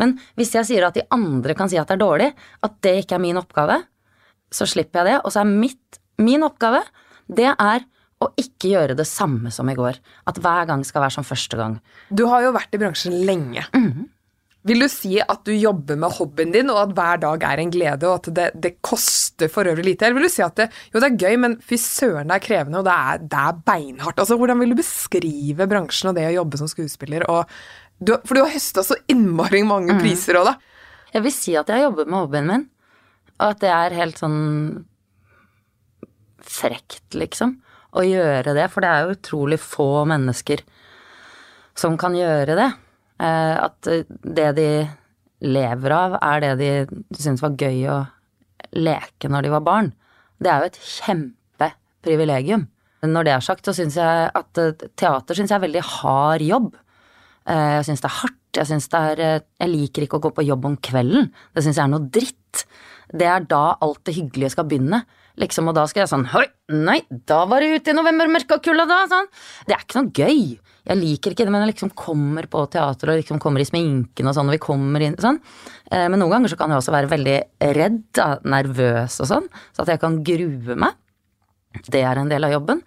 Men 0.00 0.16
hvis 0.40 0.54
jeg 0.56 0.68
sier 0.70 0.88
at 0.88 0.96
de 0.96 1.04
andre 1.14 1.56
kan 1.58 1.70
si 1.70 1.78
at 1.80 1.90
det 1.90 1.98
er 1.98 2.04
dårlig, 2.04 2.32
at 2.64 2.80
det 2.86 2.94
ikke 3.02 3.18
er 3.18 3.24
min 3.26 3.40
oppgave, 3.40 3.82
så 4.50 4.66
slipper 4.68 5.02
jeg 5.02 5.12
det. 5.12 5.16
Og 5.22 5.34
så 5.34 5.42
er 5.42 5.52
mitt, 5.52 6.00
min 6.24 6.46
oppgave, 6.46 6.80
det 7.28 7.50
er 7.52 7.84
å 8.24 8.30
ikke 8.40 8.72
gjøre 8.72 8.96
det 8.98 9.06
samme 9.06 9.52
som 9.54 9.68
i 9.70 9.76
går. 9.78 9.98
At 10.30 10.40
hver 10.42 10.66
gang 10.70 10.82
skal 10.86 11.04
være 11.04 11.18
som 11.18 11.26
første 11.26 11.58
gang. 11.58 11.76
Du 12.10 12.24
har 12.30 12.42
jo 12.46 12.54
vært 12.56 12.74
i 12.74 12.80
bransjen 12.80 13.14
lenge. 13.28 13.66
Mm 13.74 13.90
-hmm. 13.92 14.06
Vil 14.66 14.82
du 14.82 14.88
si 14.90 15.14
at 15.22 15.44
du 15.46 15.52
jobber 15.54 15.96
med 16.00 16.16
hobbyen 16.16 16.50
din, 16.52 16.70
og 16.72 16.80
at 16.82 16.94
hver 16.96 17.20
dag 17.22 17.44
er 17.46 17.60
en 17.62 17.70
glede, 17.72 18.08
og 18.08 18.18
at 18.18 18.30
det, 18.34 18.46
det 18.58 18.72
koster 18.84 19.50
for 19.52 19.68
øvrig 19.70 19.84
lite? 19.86 20.06
Eller 20.06 20.18
vil 20.18 20.26
du 20.26 20.32
si 20.32 20.42
at 20.44 20.56
det, 20.58 20.66
jo, 20.90 20.98
det 20.98 21.08
er 21.12 21.20
gøy, 21.22 21.36
men 21.44 21.54
fy 21.62 21.78
søren, 21.80 22.28
det 22.28 22.40
er 22.40 22.44
krevende, 22.44 22.80
og 22.80 22.88
det 22.88 22.96
er, 22.96 23.20
det 23.22 23.42
er, 23.44 23.60
beinhardt? 23.70 24.18
Altså, 24.18 24.36
Hvordan 24.40 24.58
vil 24.60 24.74
du 24.74 24.80
beskrive 24.80 25.68
bransjen 25.70 26.10
og 26.10 26.18
det 26.18 26.26
å 26.32 26.34
jobbe 26.40 26.60
som 26.60 26.70
skuespiller? 26.70 27.24
Du, 28.02 28.16
for 28.26 28.34
du 28.34 28.42
har 28.42 28.52
høsta 28.52 28.84
så 28.86 28.98
innmari 29.10 29.62
mange 29.66 29.94
mm. 29.94 30.02
priser 30.02 30.40
òg, 30.40 30.50
da. 30.50 30.58
Jeg 31.14 31.24
vil 31.24 31.32
si 31.32 31.54
at 31.56 31.70
jeg 31.72 31.86
jobber 31.86 32.10
med 32.10 32.18
hobbyen 32.18 32.50
min, 32.50 32.66
og 33.38 33.46
at 33.52 33.62
det 33.62 33.70
er 33.72 33.96
helt 33.96 34.18
sånn 34.20 34.42
frekt, 36.48 37.06
liksom, 37.14 37.54
å 37.94 38.04
gjøre 38.04 38.56
det. 38.58 38.66
For 38.74 38.84
det 38.84 38.90
er 38.90 39.06
jo 39.06 39.16
utrolig 39.16 39.60
få 39.62 39.88
mennesker 40.10 40.66
som 41.78 41.94
kan 42.00 42.16
gjøre 42.18 42.58
det. 42.58 42.68
Eh, 43.18 43.56
at 43.58 43.90
det 44.22 44.48
de 44.58 44.70
lever 45.44 45.94
av, 45.94 46.16
er 46.22 46.42
det 46.42 46.52
de 46.60 46.70
syntes 47.18 47.42
var 47.44 47.58
gøy 47.58 47.84
å 47.90 47.98
leke 48.78 49.30
når 49.30 49.46
de 49.46 49.54
var 49.54 49.64
barn. 49.66 49.92
Det 50.38 50.50
er 50.50 50.62
jo 50.62 50.70
et 50.70 50.82
kjempeprivilegium. 50.96 52.66
Når 53.06 53.26
det 53.26 53.32
er 53.34 53.44
sagt, 53.46 53.66
så 53.66 53.74
syns 53.76 53.98
jeg 53.98 54.30
at 54.34 54.62
eh, 54.62 54.86
teater 54.98 55.38
synes 55.38 55.52
jeg 55.52 55.58
er 55.58 55.66
veldig 55.66 55.84
hard 56.00 56.44
jobb. 56.46 56.72
Eh, 57.46 57.70
jeg 57.78 57.88
syns 57.90 58.04
det 58.04 58.10
er 58.10 58.18
hardt. 58.22 58.34
Jeg, 58.58 58.80
det 58.90 58.98
er, 58.98 59.42
jeg 59.60 59.70
liker 59.70 60.04
ikke 60.06 60.18
å 60.18 60.22
gå 60.24 60.30
på 60.34 60.46
jobb 60.46 60.64
om 60.66 60.78
kvelden. 60.82 61.28
Det 61.54 61.62
syns 61.62 61.78
jeg 61.78 61.84
er 61.84 61.92
noe 61.92 62.08
dritt. 62.10 62.64
Det 63.14 63.28
er 63.28 63.44
da 63.46 63.76
alt 63.84 64.00
det 64.08 64.16
hyggelige 64.16 64.54
skal 64.56 64.66
begynne. 64.68 65.02
Liksom, 65.38 65.68
og 65.70 65.76
da 65.76 65.84
skal 65.86 66.02
jeg 66.02 66.10
sånn 66.10 66.26
Hoi, 66.32 66.46
nei, 66.74 66.98
da 67.30 67.44
var 67.46 67.62
det 67.62 67.78
ute 67.78 67.92
i 67.92 67.96
novembermørket 67.96 68.56
og 68.56 68.64
kulda, 68.64 68.88
da! 68.90 68.98
Sånn. 69.10 69.28
Det 69.68 69.76
er 69.76 69.84
ikke 69.84 70.00
noe 70.00 70.10
gøy. 70.16 70.40
Jeg 70.88 70.96
liker 70.96 71.34
ikke 71.34 71.44
det, 71.44 71.52
men 71.52 71.66
jeg 71.66 71.74
liksom 71.74 71.90
kommer 71.98 72.46
på 72.48 72.62
teater 72.72 73.12
og 73.12 73.18
liksom 73.20 73.40
kommer 73.42 73.60
i 73.60 73.66
sminken 73.68 74.30
og 74.30 74.36
sånn, 74.36 74.48
og 74.48 74.56
vi 74.56 74.62
kommer 74.62 75.04
inn 75.04 75.18
sånn. 75.20 75.36
Eh, 75.90 76.06
men 76.08 76.16
noen 76.16 76.32
ganger 76.38 76.52
så 76.54 76.56
kan 76.60 76.72
jeg 76.72 76.80
også 76.80 76.94
være 76.94 77.10
veldig 77.12 77.36
redd, 77.76 78.00
da, 78.16 78.28
nervøs 78.48 79.18
og 79.20 79.28
sånn, 79.28 79.50
så 79.76 79.84
at 79.84 79.92
jeg 79.92 80.02
kan 80.04 80.16
grue 80.24 80.78
meg. 80.80 80.96
Det 81.84 82.00
er 82.00 82.20
en 82.20 82.32
del 82.32 82.48
av 82.48 82.54
jobben. 82.56 82.80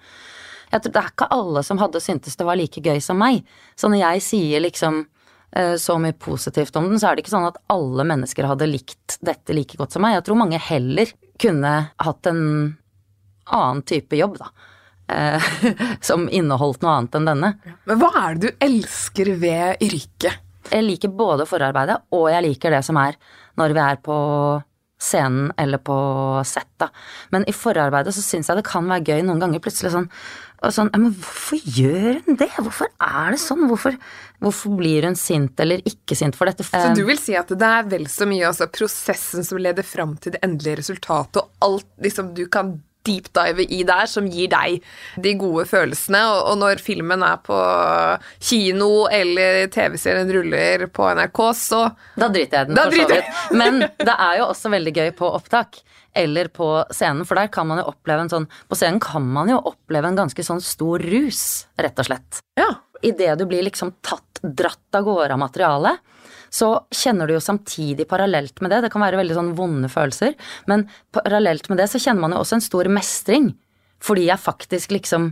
Jeg 0.72 0.82
tror 0.82 0.94
Det 0.96 1.02
er 1.02 1.12
ikke 1.12 1.32
alle 1.36 1.64
som 1.68 1.82
hadde 1.82 2.02
syntes 2.02 2.38
det 2.40 2.48
var 2.48 2.58
like 2.58 2.82
gøy 2.82 3.02
som 3.04 3.20
meg. 3.20 3.44
Så 3.76 3.92
når 3.92 4.02
jeg 4.02 4.26
sier 4.26 4.64
liksom 4.64 5.04
eh, 5.54 5.76
så 5.78 5.98
mye 6.02 6.16
positivt 6.18 6.76
om 6.80 6.90
den, 6.90 6.98
så 6.98 7.12
er 7.12 7.16
det 7.16 7.26
ikke 7.26 7.36
sånn 7.36 7.50
at 7.50 7.60
alle 7.70 8.08
mennesker 8.08 8.48
hadde 8.50 8.70
likt 8.72 9.20
dette 9.22 9.54
like 9.54 9.78
godt 9.78 9.94
som 9.94 10.06
meg. 10.06 10.16
Jeg 10.18 10.30
tror 10.30 10.42
mange 10.42 10.62
heller 10.72 11.12
kunne 11.42 11.76
hatt 12.02 12.32
en 12.32 12.44
annen 13.52 13.84
type 13.86 14.16
jobb, 14.16 14.40
da. 14.42 14.50
Eh, 15.12 15.44
som 16.02 16.30
inneholdt 16.32 16.82
noe 16.84 16.96
annet 16.96 17.20
enn 17.20 17.30
denne. 17.34 17.54
Men 17.90 18.02
hva 18.02 18.12
er 18.24 18.40
det 18.40 18.52
du 18.52 18.66
elsker 18.68 19.34
ved 19.42 19.84
yrket? 19.84 20.42
Jeg 20.72 20.86
liker 20.86 21.12
både 21.18 21.48
forarbeidet, 21.50 21.98
og 22.16 22.28
jeg 22.32 22.46
liker 22.46 22.76
det 22.76 22.84
som 22.88 23.00
er 23.02 23.18
når 23.60 23.74
vi 23.76 23.82
er 23.84 23.98
på 24.06 24.18
scenen 25.02 25.50
eller 25.58 25.82
på 25.82 25.96
sett, 26.46 26.70
da. 26.80 26.92
Men 27.34 27.44
i 27.50 27.56
forarbeidet 27.58 28.14
så 28.14 28.22
syns 28.22 28.52
jeg 28.52 28.60
det 28.60 28.68
kan 28.68 28.86
være 28.88 29.16
gøy 29.16 29.26
noen 29.26 29.42
ganger 29.42 29.64
plutselig 29.64 29.96
sånn 29.96 30.08
og 30.62 30.70
sånn, 30.76 30.92
men 30.94 31.16
hvorfor 31.18 31.58
gjør 31.74 32.20
hun 32.28 32.38
det? 32.38 32.52
Hvorfor 32.54 32.92
er 33.02 33.34
det 33.34 33.40
sånn? 33.42 33.64
Hvorfor, 33.66 33.96
hvorfor 34.46 34.76
blir 34.78 35.08
hun 35.10 35.18
sint 35.18 35.58
eller 35.64 35.82
ikke 35.90 36.14
sint 36.20 36.38
for 36.38 36.46
dette? 36.46 36.68
Så 36.70 36.92
du 36.94 37.02
vil 37.08 37.18
si 37.18 37.34
at 37.34 37.50
det 37.50 37.66
er 37.66 37.88
vel 37.90 38.06
så 38.14 38.28
mye 38.30 38.46
altså, 38.52 38.70
prosessen 38.70 39.48
som 39.48 39.58
leder 39.58 39.88
fram 39.88 40.14
til 40.22 40.36
det 40.36 40.44
endelige 40.46 40.84
resultatet, 40.84 41.42
og 41.42 41.66
alt 41.66 41.90
liksom 42.06 42.36
du 42.38 42.46
kan 42.54 42.76
deepdive 43.08 43.66
i 43.68 43.82
der, 43.88 44.08
som 44.10 44.28
gir 44.30 44.50
deg 44.52 44.82
de 45.22 45.34
gode 45.40 45.66
følelsene. 45.70 46.22
Og, 46.42 46.58
når 46.62 46.82
filmen 46.84 47.24
er 47.26 47.40
på 47.46 47.58
kino 48.42 49.08
eller 49.12 49.68
TV-serien 49.74 50.30
ruller 50.36 50.88
på 50.94 51.08
NRK, 51.18 51.42
så 51.58 51.82
Da 52.18 52.30
driter 52.32 52.62
jeg 52.62 52.72
den, 52.72 52.78
Da 52.78 52.88
for 52.90 53.00
så 53.00 53.08
vidt. 53.16 53.58
Men 53.58 53.82
det 53.82 54.16
er 54.18 54.42
jo 54.42 54.50
også 54.52 54.72
veldig 54.74 54.94
gøy 54.98 55.12
på 55.18 55.32
opptak. 55.32 55.82
Eller 56.14 56.50
på 56.52 56.68
scenen, 56.92 57.24
for 57.28 57.40
der 57.40 57.48
kan 57.48 57.70
man 57.70 57.80
jo 57.80 57.88
oppleve 57.94 58.26
en 58.26 58.32
sånn 58.32 58.48
På 58.68 58.76
scenen 58.76 59.00
kan 59.00 59.24
man 59.24 59.48
jo 59.48 59.62
oppleve 59.72 60.10
en 60.10 60.18
ganske 60.20 60.44
sånn 60.44 60.60
stor 60.60 61.00
rus, 61.00 61.68
rett 61.80 62.02
og 62.04 62.10
slett. 62.10 62.42
Ja. 62.60 62.68
Idet 63.02 63.38
du 63.40 63.48
blir 63.50 63.64
liksom 63.66 63.94
tatt, 64.06 64.42
dratt 64.44 64.98
av 64.98 65.08
gårde 65.08 65.34
av 65.34 65.40
materialet, 65.42 66.04
så 66.52 66.72
kjenner 66.92 67.30
du 67.30 67.38
jo 67.38 67.44
samtidig 67.44 68.08
parallelt 68.10 68.60
med 68.62 68.74
det, 68.74 68.82
det 68.86 68.92
kan 68.92 69.04
være 69.04 69.22
veldig 69.22 69.38
sånn 69.38 69.54
vonde 69.56 69.90
følelser, 69.92 70.36
men 70.68 70.86
parallelt 71.16 71.70
med 71.72 71.80
det 71.80 71.88
så 71.92 72.02
kjenner 72.02 72.26
man 72.26 72.36
jo 72.36 72.42
også 72.44 72.58
en 72.58 72.66
stor 72.66 72.90
mestring. 72.92 73.54
Fordi 74.02 74.26
jeg 74.28 74.42
faktisk 74.42 74.92
liksom 74.92 75.32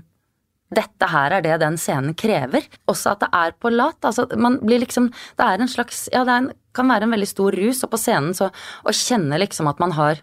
dette 0.70 1.08
her 1.10 1.34
er 1.34 1.42
det 1.42 1.56
den 1.64 1.80
scenen 1.82 2.14
krever. 2.18 2.68
Også 2.90 3.16
at 3.16 3.24
det 3.24 3.30
er 3.34 3.56
på 3.58 3.72
lat. 3.74 3.98
Altså, 4.06 4.28
man 4.38 4.60
blir 4.62 4.84
liksom 4.84 5.08
Det 5.10 5.46
er 5.46 5.62
en 5.62 5.72
slags 5.72 6.08
Ja, 6.14 6.22
det 6.24 6.36
en, 6.36 6.52
kan 6.78 6.90
være 6.90 7.08
en 7.08 7.16
veldig 7.16 7.28
stor 7.28 7.56
rus, 7.58 7.82
og 7.84 7.90
på 7.90 7.98
scenen 7.98 8.36
så 8.38 8.52
å 8.86 8.94
kjenne 8.94 9.40
liksom 9.42 9.68
at 9.72 9.80
man 9.82 9.96
har 9.98 10.22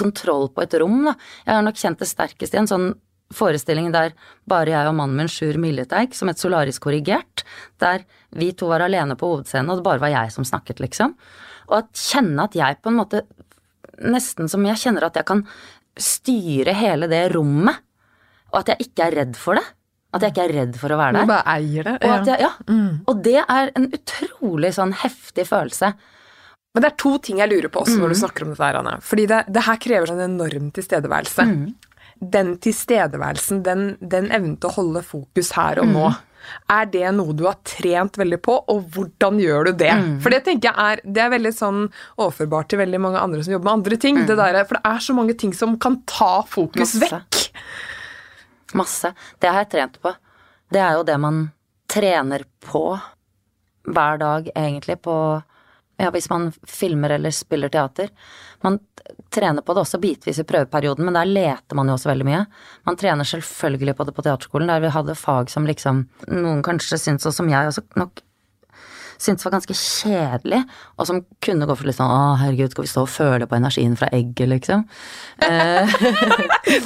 kontroll 0.00 0.48
på 0.50 0.64
et 0.64 0.74
rom, 0.80 1.04
da. 1.06 1.14
Jeg 1.46 1.54
har 1.54 1.62
nok 1.62 1.78
kjent 1.78 2.02
det 2.02 2.08
sterkest 2.10 2.56
i 2.56 2.58
en 2.58 2.70
sånn 2.70 2.88
forestilling 3.34 3.92
der 3.94 4.12
bare 4.50 4.72
jeg 4.72 4.88
og 4.90 4.94
mannen 4.98 5.16
min, 5.20 5.28
Sjur 5.30 5.58
Milleteig, 5.62 6.14
som 6.18 6.28
et 6.32 6.40
solarisk 6.40 6.82
korrigert, 6.82 7.44
der 7.82 8.02
vi 8.36 8.52
to 8.52 8.66
var 8.72 8.80
alene 8.86 9.14
på 9.18 9.28
hovedscenen, 9.34 9.70
og 9.70 9.78
det 9.80 9.86
bare 9.86 10.02
var 10.02 10.10
jeg 10.14 10.32
som 10.34 10.44
snakket, 10.48 10.80
liksom. 10.82 11.14
Og 11.70 11.76
at 11.84 11.92
kjenne 11.94 12.42
at 12.48 12.56
jeg 12.58 12.80
på 12.82 12.90
en 12.92 12.98
måte 13.02 13.22
Nesten 14.00 14.48
som 14.48 14.62
jeg 14.64 14.78
kjenner 14.80 15.04
at 15.10 15.16
jeg 15.18 15.26
kan 15.28 15.42
styre 16.00 16.72
hele 16.72 17.04
det 17.10 17.34
rommet, 17.34 17.82
og 18.48 18.62
at 18.62 18.70
jeg 18.72 18.86
ikke 18.86 19.04
er 19.10 19.16
redd 19.18 19.34
for 19.36 19.58
det. 19.58 19.64
At 20.16 20.24
jeg 20.24 20.32
ikke 20.32 20.44
er 20.46 20.54
redd 20.56 20.78
for 20.80 20.94
å 20.94 20.96
være 20.96 21.18
der. 21.18 21.26
Du 21.26 21.30
bare 21.30 21.52
eier 21.58 21.84
det. 21.84 21.92
Og, 22.00 22.14
at 22.14 22.30
Ja. 22.30 22.32
jeg, 22.32 22.40
ja, 22.40 22.86
og 23.06 23.20
det 23.22 23.34
er 23.44 23.70
en 23.76 23.90
utrolig 23.92 24.72
sånn 24.74 24.94
heftig 25.04 25.44
følelse. 25.46 25.92
Men 26.74 26.82
det 26.82 26.88
er 26.92 26.96
to 27.02 27.12
ting 27.18 27.38
jeg 27.42 27.50
lurer 27.50 27.68
på 27.68 27.82
også 27.84 27.98
når 28.00 28.08
du 28.14 28.18
snakker 28.22 28.46
om 28.46 28.54
dette 28.54 28.64
her, 28.64 28.78
Anne. 28.80 28.96
Fordi 29.04 29.26
det, 29.26 29.44
det 29.52 29.62
her 29.68 29.76
krever 29.84 30.06
sånn 30.10 30.24
enorm 30.24 30.70
tilstedeværelse. 30.72 31.46
Den 32.20 32.56
tilstedeværelsen, 32.60 33.62
den, 33.64 33.94
den 34.00 34.28
evnen 34.28 34.58
til 34.60 34.68
å 34.68 34.76
holde 34.76 35.02
fokus 35.06 35.54
her 35.56 35.80
og 35.80 35.88
nå, 35.88 36.10
er 36.72 36.88
det 36.92 37.04
noe 37.16 37.34
du 37.36 37.44
har 37.46 37.58
trent 37.66 38.16
veldig 38.20 38.38
på, 38.44 38.56
og 38.72 38.82
hvordan 38.94 39.38
gjør 39.42 39.70
du 39.70 39.72
det? 39.82 39.92
For 40.24 40.32
det 40.32 40.42
tenker 40.46 40.70
jeg 40.70 40.86
er, 40.92 41.02
det 41.04 41.22
er 41.24 41.32
veldig 41.34 41.52
sånn 41.56 41.82
overførbart 42.16 42.70
til 42.72 42.80
veldig 42.82 43.00
mange 43.02 43.22
andre 43.22 43.44
som 43.44 43.54
jobber 43.54 43.70
med 43.70 43.78
andre 43.80 44.00
ting. 44.00 44.20
Det 44.28 44.36
der, 44.38 44.60
for 44.68 44.78
det 44.78 44.92
er 44.92 45.04
så 45.04 45.16
mange 45.16 45.36
ting 45.40 45.54
som 45.56 45.76
kan 45.80 46.00
ta 46.08 46.32
fokus 46.48 46.96
Masse. 46.96 47.06
vekk. 47.06 47.40
Masse. 48.78 49.12
Det 49.40 49.50
har 49.50 49.64
jeg 49.64 49.72
trent 49.76 50.00
på. 50.02 50.14
Det 50.70 50.82
er 50.82 50.98
jo 50.98 51.06
det 51.06 51.18
man 51.20 51.48
trener 51.90 52.44
på 52.62 52.84
hver 53.90 54.20
dag, 54.20 54.50
egentlig, 54.54 55.00
på 55.02 55.14
ja, 56.00 56.08
hvis 56.14 56.30
man 56.30 56.48
filmer 56.68 57.16
eller 57.16 57.34
spiller 57.34 57.72
teater. 57.72 58.08
Man 58.64 58.78
t- 59.30 59.40
trener 59.40 59.62
på 59.62 59.74
det 59.74 59.84
også 59.84 60.00
bitvis 60.02 60.38
i 60.42 60.44
prøveperioden, 60.44 61.04
men 61.06 61.14
der 61.14 61.24
leter 61.30 61.74
man 61.78 61.86
jo 61.88 61.94
også 61.94 62.10
veldig 62.10 62.26
mye. 62.26 62.46
Man 62.86 62.96
trener 63.00 63.24
selvfølgelig 63.24 63.94
på 63.96 64.04
det 64.08 64.14
på 64.16 64.22
teaterskolen, 64.26 64.68
der 64.68 64.80
vi 64.80 64.90
hadde 64.94 65.14
fag 65.16 65.50
som 65.50 65.66
liksom 65.66 66.08
noen 66.28 66.62
kanskje 66.66 66.98
syntes, 66.98 67.26
og 67.30 67.34
som 67.34 67.48
jeg 67.48 67.70
også 67.70 67.82
nok 67.96 68.20
syntes 69.20 69.44
var 69.44 69.52
ganske 69.52 69.74
kjedelig, 69.76 70.62
og 70.96 71.04
som 71.06 71.18
kunne 71.44 71.66
gå 71.68 71.74
for 71.76 71.84
litt 71.84 71.98
sånn 71.98 72.08
å 72.08 72.38
herregud, 72.40 72.70
skal 72.72 72.86
vi 72.86 72.88
stå 72.88 73.02
og 73.04 73.10
føle 73.12 73.44
på 73.50 73.58
energien 73.58 73.92
fra 74.00 74.08
egget, 74.16 74.48
liksom. 74.48 74.86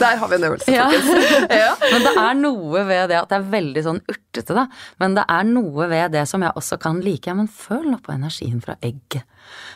Der 0.01 0.17
har 0.19 0.29
vi 0.29 0.35
en 0.41 0.45
øvelse, 0.49 0.73
Ja. 0.73 0.89
folkens. 0.91 1.51
Ja. 1.63 1.75
Men 1.93 2.03
det 2.03 2.15
er 2.19 2.35
noe 2.41 2.85
ved 2.89 3.09
det 3.13 3.19
at 3.21 3.29
det 3.31 3.39
er 3.39 3.47
veldig 3.53 3.85
sånn 3.87 4.01
urtete, 4.11 4.55
da. 4.57 4.67
Men 4.99 5.15
det 5.15 5.25
er 5.31 5.45
noe 5.47 5.87
ved 5.91 6.11
det 6.15 6.25
som 6.31 6.43
jeg 6.43 6.53
også 6.59 6.79
kan 6.83 7.01
like. 7.05 7.31
Ja, 7.31 7.35
men 7.39 7.49
føl 7.49 7.87
nå 7.93 8.01
på 8.03 8.13
energien 8.15 8.61
fra 8.65 8.75
egget. 8.83 9.23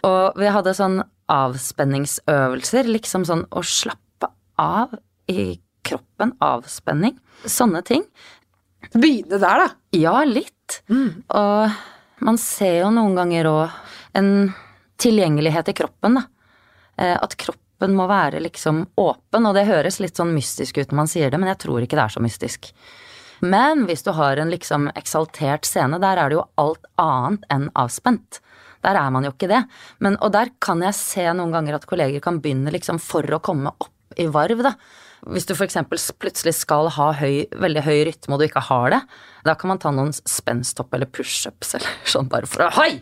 Og 0.02 0.34
vi 0.38 0.50
hadde 0.50 0.74
sånn 0.74 0.98
avspenningsøvelser, 1.28 2.88
liksom 2.88 3.24
sånn 3.28 3.44
å 3.50 3.62
slappe 3.64 4.30
av 4.58 4.94
i 5.30 5.58
kroppen. 5.86 6.34
Avspenning. 6.44 7.18
Sånne 7.44 7.82
ting. 7.86 8.04
Begynne 8.94 9.38
der, 9.40 9.64
da. 9.64 9.68
Ja, 9.96 10.16
litt. 10.24 10.80
Og 10.88 11.70
man 12.24 12.38
ser 12.40 12.80
jo 12.82 12.90
noen 12.94 13.16
ganger 13.18 13.48
òg 13.50 13.76
en 14.18 14.52
tilgjengelighet 14.98 15.70
i 15.72 15.76
kroppen, 15.78 16.18
da. 16.20 16.24
Eh, 16.98 17.16
At 17.20 17.36
kroppen 17.38 17.94
må 17.94 18.08
være 18.10 18.40
liksom 18.42 18.86
åpen, 18.98 19.46
og 19.46 19.54
det 19.54 19.68
høres 19.68 20.00
litt 20.02 20.16
sånn 20.18 20.34
mystisk 20.34 20.78
ut 20.80 20.90
når 20.90 20.96
man 20.98 21.10
sier 21.10 21.30
det, 21.30 21.38
men 21.38 21.48
jeg 21.52 21.60
tror 21.62 21.84
ikke 21.84 21.94
det 21.98 22.06
er 22.08 22.14
så 22.16 22.22
mystisk. 22.24 22.72
Men 23.40 23.84
hvis 23.86 24.02
du 24.02 24.10
har 24.16 24.36
en 24.42 24.50
liksom 24.50 24.88
eksaltert 24.98 25.64
scene, 25.68 26.00
der 26.02 26.18
er 26.18 26.28
det 26.32 26.40
jo 26.40 26.48
alt 26.58 26.84
annet 26.98 27.44
enn 27.54 27.68
avspent. 27.78 28.40
Der 28.84 28.94
er 29.00 29.10
man 29.14 29.26
jo 29.26 29.32
ikke 29.34 29.50
det. 29.50 29.64
Men, 30.04 30.16
og 30.22 30.32
der 30.36 30.52
kan 30.62 30.82
jeg 30.86 30.94
se 30.94 31.26
noen 31.34 31.52
ganger 31.54 31.78
at 31.80 31.86
kolleger 31.90 32.22
kan 32.24 32.40
begynne 32.44 32.72
liksom 32.74 33.00
for 33.02 33.26
å 33.34 33.40
komme 33.42 33.74
opp 33.74 34.18
i 34.18 34.26
varv, 34.32 34.62
da. 34.64 34.74
Hvis 35.28 35.48
du 35.48 35.54
for 35.58 35.66
eksempel 35.66 35.98
plutselig 36.22 36.52
skal 36.54 36.86
ha 36.94 37.08
høy, 37.18 37.48
veldig 37.58 37.82
høy 37.82 37.96
rytme 38.06 38.36
og 38.36 38.38
du 38.38 38.44
ikke 38.46 38.62
har 38.68 38.92
det, 38.94 39.00
da 39.44 39.54
kan 39.58 39.72
man 39.72 39.80
ta 39.82 39.90
noen 39.90 40.12
spensthopp 40.14 40.94
eller 40.94 41.10
pushups 41.10 41.74
eller 41.76 41.96
sånn 42.06 42.28
bare 42.30 42.46
for 42.46 42.68
å 42.68 42.70
hoi, 42.78 43.00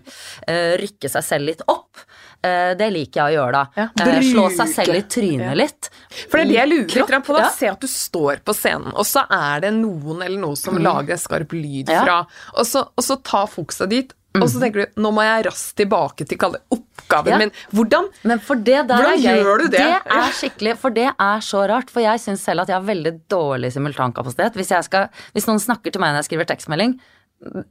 eh, 0.49 0.73
rykke 0.81 1.11
seg 1.13 1.27
selv 1.27 1.51
litt 1.51 1.61
opp. 1.69 2.01
Eh, 2.41 2.73
det 2.79 2.89
liker 2.95 3.21
jeg 3.21 3.37
å 3.37 3.37
gjøre 3.37 3.53
da. 3.53 3.63
Ja, 3.77 3.87
Eh, 4.17 4.23
slå 4.25 4.47
seg 4.57 4.73
selv 4.73 4.97
i 4.97 5.05
trynet 5.13 5.57
litt. 5.61 5.91
For 6.31 6.41
det 6.41 6.47
er 6.47 6.49
det 6.49 6.59
jeg 6.59 6.73
lurer 6.73 6.91
Kropp, 6.95 7.13
litt 7.13 7.29
på. 7.29 7.37
Da. 7.37 7.45
ja. 7.45 7.53
Se 7.61 7.71
at 7.75 7.85
du 7.85 7.89
står 7.93 8.41
på 8.49 8.57
scenen, 8.57 8.93
og 8.97 9.07
så 9.09 9.27
er 9.37 9.67
det 9.67 9.75
noen 9.77 10.25
eller 10.25 10.41
noe 10.41 10.57
som 10.57 10.81
lager 10.81 11.17
en 11.19 11.25
skarp 11.29 11.53
lyd 11.53 11.93
Mm. 11.93 11.93
Ja. 11.93 12.01
Mm. 12.01 12.07
fra, 12.09 12.19
og 12.57 12.67
så, 12.67 12.87
og 12.97 13.05
så 13.05 13.21
ta 13.23 13.45
fokuset 13.51 13.93
dit. 13.93 14.17
Og 14.43 14.49
så 14.53 14.61
tenker 14.63 14.87
du 14.87 15.01
nå 15.03 15.11
må 15.15 15.23
jeg 15.27 15.47
raskt 15.47 15.77
tilbake 15.81 16.27
til 16.29 16.39
kalle 16.41 16.61
oppgaven 16.75 17.33
Ja. 17.33 17.39
min. 17.39 17.53
Hvordan 17.73 18.09
Men 18.25 18.39
for 18.41 18.57
det 18.57 18.87
der 18.89 18.97
Hvordan 18.97 19.13
er 19.13 19.23
gøy. 19.23 19.43
gjør 19.43 19.59
du 19.59 19.67
det? 19.69 19.79
Det 19.79 20.17
er 20.21 20.33
skikkelig, 20.33 20.77
for 20.79 20.91
det 20.91 21.07
er 21.13 21.41
så 21.41 21.67
rart. 21.69 21.91
For 21.91 22.01
jeg 22.01 22.19
syns 22.21 22.41
selv 22.45 22.61
at 22.65 22.69
jeg 22.69 22.77
har 22.79 22.87
veldig 22.87 23.15
dårlig 23.29 23.73
simultankapasitet. 23.73 24.55
Hvis, 24.55 24.73
skal, 24.85 25.09
hvis 25.33 25.47
noen 25.47 25.61
snakker 25.63 25.93
til 25.93 26.01
meg 26.01 26.13
når 26.15 26.23
jeg 26.25 26.31
skriver 26.31 26.45
tekstmelding, 26.51 26.99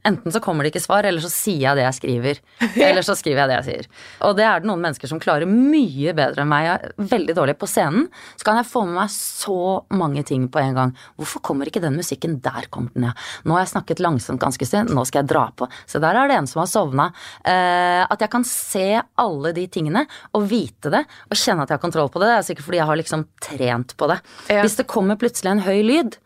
enten 0.06 0.32
så 0.32 0.40
kommer 0.40 0.64
det 0.64 0.70
ikke 0.70 0.84
svar, 0.84 1.06
eller 1.08 1.22
så 1.22 1.30
sier 1.32 1.64
jeg 1.64 1.78
det 1.78 1.84
jeg 1.84 1.96
skriver. 1.98 2.40
Eller 2.86 3.04
så 3.04 3.16
skriver 3.18 3.42
jeg 3.42 3.50
det 3.50 3.56
jeg 3.56 3.66
sier. 3.66 3.88
Og 4.26 4.36
det 4.38 4.44
er 4.46 4.62
det 4.62 4.68
noen 4.70 4.82
mennesker 4.84 5.10
som 5.10 5.20
klarer 5.22 5.48
mye 5.50 6.14
bedre 6.16 6.44
enn 6.44 6.50
meg. 6.50 6.66
Jeg 6.68 6.76
er 6.76 7.08
veldig 7.14 7.36
dårlig 7.38 7.56
på 7.58 7.68
scenen. 7.70 8.06
Så 8.38 8.46
kan 8.46 8.60
jeg 8.60 8.68
få 8.70 8.84
med 8.86 8.96
meg 9.00 9.12
så 9.12 9.58
mange 9.96 10.22
ting 10.28 10.46
på 10.52 10.62
en 10.62 10.78
gang. 10.78 10.94
Hvorfor 11.18 11.42
kommer 11.50 11.70
ikke 11.70 11.82
den 11.82 11.98
musikken? 11.98 12.38
Der 12.44 12.68
kom 12.72 12.88
den, 12.94 13.08
ja. 13.08 13.14
Nå 13.44 13.56
har 13.56 13.64
jeg 13.64 13.72
snakket 13.74 14.02
langsomt 14.04 14.42
ganske 14.42 14.68
stund, 14.68 14.94
nå 14.94 15.06
skal 15.08 15.24
jeg 15.24 15.32
dra 15.34 15.48
på. 15.56 15.68
Så 15.90 16.02
der 16.02 16.18
er 16.20 16.30
det 16.30 16.38
en 16.38 16.50
som 16.50 16.62
har 16.62 16.70
sovna. 16.70 17.08
Eh, 17.42 18.04
at 18.06 18.22
jeg 18.22 18.32
kan 18.32 18.46
se 18.46 18.86
alle 19.18 19.54
de 19.56 19.66
tingene 19.72 20.06
og 20.36 20.46
vite 20.50 20.92
det 20.94 21.02
og 21.02 21.38
kjenne 21.38 21.64
at 21.64 21.72
jeg 21.72 21.80
har 21.80 21.82
kontroll 21.82 22.12
på 22.12 22.22
det, 22.22 22.30
det 22.30 22.38
er 22.38 22.46
sikkert 22.46 22.68
fordi 22.68 22.80
jeg 22.80 22.88
har 22.88 23.00
liksom 23.00 23.26
trent 23.42 23.96
på 23.98 24.08
det. 24.10 24.20
Ja. 24.52 24.62
Hvis 24.62 24.78
det 24.78 24.88
kommer 24.90 25.18
plutselig 25.18 25.52
en 25.52 25.66
høy 25.66 25.82
lyd 25.86 26.16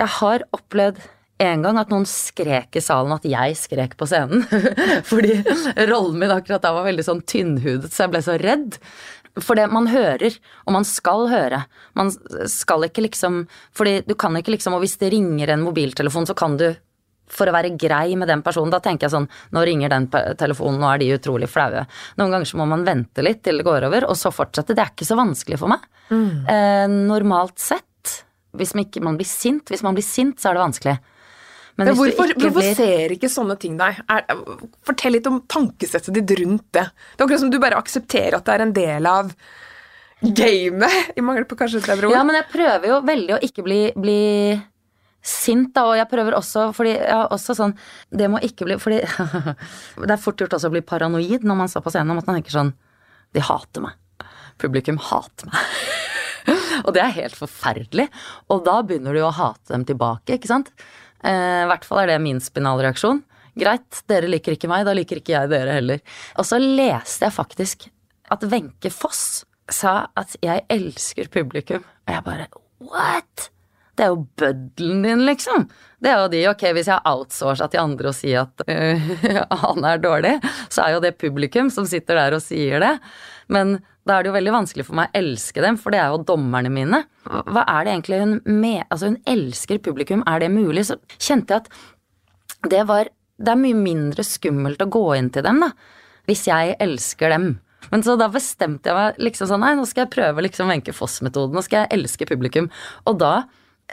Jeg 0.00 0.08
har 0.16 0.42
opplevd 0.56 1.00
en 1.40 1.62
gang 1.64 1.78
at 1.80 1.92
noen 1.92 2.04
skrek 2.08 2.76
i 2.76 2.82
salen 2.84 3.14
at 3.16 3.24
jeg 3.28 3.56
skrek 3.58 3.96
på 4.00 4.08
scenen. 4.10 4.44
Fordi 5.10 5.40
rollen 5.88 6.20
min 6.20 6.34
akkurat 6.34 6.64
da 6.64 6.74
var 6.76 6.88
veldig 6.88 7.06
sånn 7.06 7.24
tynnhudet, 7.24 7.92
så 7.94 8.04
jeg 8.04 8.14
ble 8.14 8.22
så 8.26 8.36
redd. 8.40 8.76
For 9.40 9.56
det 9.56 9.68
man 9.70 9.86
hører, 9.88 10.34
og 10.66 10.74
man 10.74 10.86
skal 10.86 11.28
høre. 11.30 11.62
Man 11.98 12.10
skal 12.50 12.88
ikke 12.88 13.04
liksom 13.04 13.44
Fordi 13.76 14.00
du 14.02 14.16
kan 14.18 14.34
ikke 14.36 14.50
liksom 14.56 14.74
Og 14.74 14.82
hvis 14.82 14.96
det 14.98 15.12
ringer 15.14 15.52
en 15.54 15.62
mobiltelefon, 15.62 16.26
så 16.26 16.34
kan 16.34 16.56
du 16.58 16.72
for 17.30 17.46
å 17.46 17.54
være 17.54 17.76
grei 17.78 18.16
med 18.18 18.26
den 18.26 18.42
personen, 18.42 18.72
da 18.74 18.80
tenker 18.82 19.06
jeg 19.06 19.14
sånn 19.14 19.28
Nå 19.54 19.62
ringer 19.62 19.92
den 19.92 20.08
telefonen, 20.10 20.80
nå 20.82 20.88
er 20.90 20.98
de 20.98 21.12
utrolig 21.14 21.46
flaue. 21.50 21.84
Noen 22.18 22.34
ganger 22.34 22.50
så 22.50 22.58
må 22.58 22.66
man 22.66 22.82
vente 22.82 23.22
litt 23.22 23.44
til 23.46 23.60
det 23.60 23.66
går 23.68 23.86
over, 23.86 24.08
og 24.10 24.18
så 24.18 24.32
fortsette. 24.34 24.74
Det 24.74 24.82
er 24.82 24.90
ikke 24.90 25.06
så 25.06 25.18
vanskelig 25.20 25.60
for 25.60 25.70
meg. 25.70 25.84
Eh, 26.50 26.88
normalt 26.90 27.62
sett. 27.62 28.16
Hvis 28.58 28.74
man 28.74 28.88
ikke 28.88 29.04
man 29.06 29.18
blir 29.20 29.30
sint. 29.30 29.70
Hvis 29.70 29.84
man 29.86 29.94
blir 29.94 30.06
sint, 30.06 30.42
så 30.42 30.50
er 30.50 30.58
det 30.58 30.64
vanskelig. 30.64 30.96
Men 31.80 31.88
Men 31.88 31.96
hvorfor 31.96 32.34
provoserer 32.36 33.14
ikke 33.16 33.30
sånne 33.32 33.56
ting 33.60 33.78
deg? 33.80 34.02
Er, 34.12 34.26
fortell 34.84 35.16
litt 35.16 35.28
om 35.30 35.40
tankesettet 35.48 36.12
ditt 36.12 36.34
rundt 36.42 36.66
det. 36.76 36.84
Det 36.84 37.22
er 37.22 37.24
akkurat 37.24 37.40
som 37.40 37.52
du 37.52 37.56
bare 37.62 37.78
aksepterer 37.80 38.36
at 38.36 38.44
det 38.44 38.56
er 38.56 38.64
en 38.66 38.74
del 38.76 39.08
av 39.08 39.30
gamet, 40.20 41.06
i 41.16 41.24
mangel 41.24 41.46
på 41.48 41.56
kanskje 41.56 41.80
et 41.80 41.88
bedre 41.88 42.10
ord. 42.10 42.18
Ja, 42.18 42.26
men 42.28 42.36
jeg 42.36 42.50
prøver 42.52 42.92
jo 42.92 43.00
veldig 43.08 43.38
å 43.38 43.40
ikke 43.48 43.64
bli, 43.64 43.80
bli 43.96 44.20
sint, 45.24 45.72
da, 45.76 45.86
og 45.88 45.96
jeg 45.96 46.08
prøver 46.12 46.36
også 46.36 46.66
fordi 46.76 46.94
jeg 46.98 47.12
har 47.12 47.32
også 47.34 47.52
sånn 47.58 47.74
Det 48.08 48.24
må 48.32 48.38
ikke 48.40 48.64
bli 48.64 48.78
Fordi 48.80 49.02
det 50.08 50.14
er 50.14 50.22
fort 50.22 50.40
gjort 50.40 50.54
også 50.56 50.70
å 50.70 50.72
bli 50.72 50.80
paranoid 50.80 51.44
når 51.44 51.58
man 51.58 51.68
står 51.68 51.84
på 51.84 51.92
scenen, 51.92 52.14
om 52.14 52.22
at 52.22 52.28
man 52.28 52.38
tenker 52.38 52.54
sånn 52.56 52.70
De 53.36 53.44
hater 53.44 53.84
meg. 53.84 53.98
publikum 54.60 55.00
hater 55.00 55.48
meg. 55.48 55.90
og 56.84 56.92
det 56.96 57.02
er 57.04 57.14
helt 57.16 57.36
forferdelig. 57.36 58.08
Og 58.52 58.64
da 58.66 58.80
begynner 58.84 59.16
du 59.16 59.22
å 59.24 59.32
hate 59.32 59.72
dem 59.72 59.86
tilbake, 59.88 60.36
ikke 60.36 60.50
sant. 60.50 60.72
Eh, 61.24 61.62
I 61.64 61.68
hvert 61.70 61.86
fall 61.86 62.04
er 62.04 62.12
det 62.12 62.22
min 62.24 62.40
spinalreaksjon. 62.42 63.22
Greit, 63.60 64.02
dere 64.08 64.30
liker 64.30 64.54
ikke 64.56 64.70
meg, 64.70 64.86
da 64.86 64.94
liker 64.96 65.20
ikke 65.20 65.34
jeg 65.34 65.52
dere 65.52 65.78
heller. 65.80 66.02
Og 66.38 66.46
så 66.48 66.60
leste 66.60 67.26
jeg 67.26 67.36
faktisk 67.36 67.88
at 68.30 68.44
Wenche 68.46 68.92
Foss 68.94 69.44
sa 69.70 70.10
at 70.16 70.36
'jeg 70.42 70.66
elsker 70.70 71.28
publikum'. 71.28 71.84
Og 72.06 72.14
jeg 72.14 72.24
bare 72.24 72.46
what? 72.80 73.50
Det 73.96 74.06
er 74.06 74.14
jo 74.14 74.26
bøddelen 74.36 75.02
din, 75.02 75.26
liksom. 75.26 75.68
Det 76.00 76.08
er 76.08 76.22
jo 76.22 76.28
de, 76.32 76.48
ok, 76.48 76.62
hvis 76.72 76.86
jeg 76.88 76.96
har 76.96 77.04
outsourca 77.04 77.68
til 77.68 77.82
andre 77.82 78.08
og 78.08 78.14
sier 78.14 78.46
at 78.46 78.62
øh, 78.66 78.96
han 79.64 79.84
er 79.84 79.98
dårlig, 79.98 80.40
så 80.70 80.86
er 80.86 80.94
jo 80.94 81.02
det 81.04 81.18
publikum 81.18 81.68
som 81.70 81.84
sitter 81.84 82.16
der 82.16 82.32
og 82.32 82.42
sier 82.42 82.80
det. 82.80 82.98
Men 83.48 83.80
da 84.10 84.18
er 84.18 84.26
det 84.26 84.32
jo 84.32 84.34
veldig 84.34 84.54
vanskelig 84.56 84.84
for 84.88 84.98
meg 84.98 85.08
å 85.12 85.20
elske 85.20 85.62
dem, 85.62 85.78
for 85.78 85.94
det 85.94 86.02
er 86.02 86.10
jo 86.10 86.24
dommerne 86.26 86.72
mine. 86.74 87.04
Hva 87.30 87.62
er 87.62 87.86
det 87.86 87.94
egentlig 87.94 88.20
hun 88.24 88.36
med 88.48 88.82
Altså, 88.88 89.12
hun 89.12 89.20
elsker 89.30 89.80
publikum, 89.84 90.24
er 90.26 90.42
det 90.42 90.50
mulig? 90.52 90.88
Så 90.88 90.98
kjente 91.16 91.54
jeg 91.54 91.64
at 91.64 92.70
det 92.70 92.84
var 92.88 93.08
Det 93.40 93.54
er 93.54 93.56
mye 93.56 93.76
mindre 93.78 94.24
skummelt 94.26 94.82
å 94.84 94.90
gå 94.92 95.04
inn 95.16 95.30
til 95.32 95.46
dem, 95.46 95.62
da. 95.64 95.70
Hvis 96.28 96.42
jeg 96.44 96.74
elsker 96.76 97.32
dem. 97.32 97.46
Men 97.88 98.02
så 98.04 98.18
da 98.20 98.26
bestemte 98.28 98.90
jeg 98.90 98.98
meg 98.98 99.22
liksom 99.24 99.48
sånn, 99.48 99.62
nei, 99.64 99.70
nå 99.78 99.86
skal 99.88 100.04
jeg 100.04 100.12
prøve 100.12 100.44
liksom 100.44 100.68
Wenche 100.68 100.92
Foss-metoden, 100.92 101.56
nå 101.56 101.62
skal 101.64 101.86
jeg 101.86 101.96
elske 101.96 102.28
publikum. 102.28 102.68
Og 103.08 103.16
da 103.22 103.32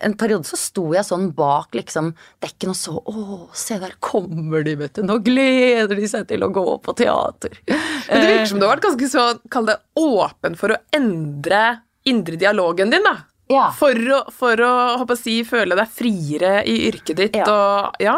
en 0.05 0.13
periode 0.19 0.47
så 0.49 0.57
sto 0.59 0.83
jeg 0.95 1.05
sånn 1.07 1.31
bak 1.37 1.75
liksom 1.77 2.11
dekken 2.43 2.73
og 2.73 2.77
så 2.79 2.93
Å, 3.01 3.37
se 3.57 3.77
der 3.81 3.95
kommer 4.03 4.63
de, 4.65 4.75
vet 4.79 4.99
du. 4.99 5.03
Nå 5.07 5.19
gleder 5.25 5.95
de 5.97 6.07
seg 6.09 6.27
til 6.29 6.43
å 6.45 6.51
gå 6.53 6.65
på 6.83 6.95
teater. 6.99 7.57
Men 7.67 8.21
det 8.21 8.27
virker 8.31 8.51
som 8.51 8.59
du 8.61 8.67
har 8.67 8.75
vært 8.75 8.87
ganske 8.87 9.09
så, 9.11 9.25
kall 9.53 9.67
det, 9.69 9.77
åpen 9.99 10.55
for 10.59 10.75
å 10.75 10.79
endre 10.95 11.63
indre 12.07 12.39
dialogen 12.39 12.93
din, 12.93 13.03
da. 13.03 13.17
Ja. 13.51 13.69
For 13.75 13.95
å, 13.95 14.21
for 14.35 14.59
å 14.63 14.71
håper 15.01 15.15
jeg, 15.15 15.23
si, 15.23 15.35
føle 15.47 15.75
deg 15.79 15.91
friere 15.91 16.57
i 16.67 16.81
yrket 16.89 17.21
ditt 17.21 17.37
Ja. 17.39 17.47
og 17.51 18.03
Ja. 18.03 18.17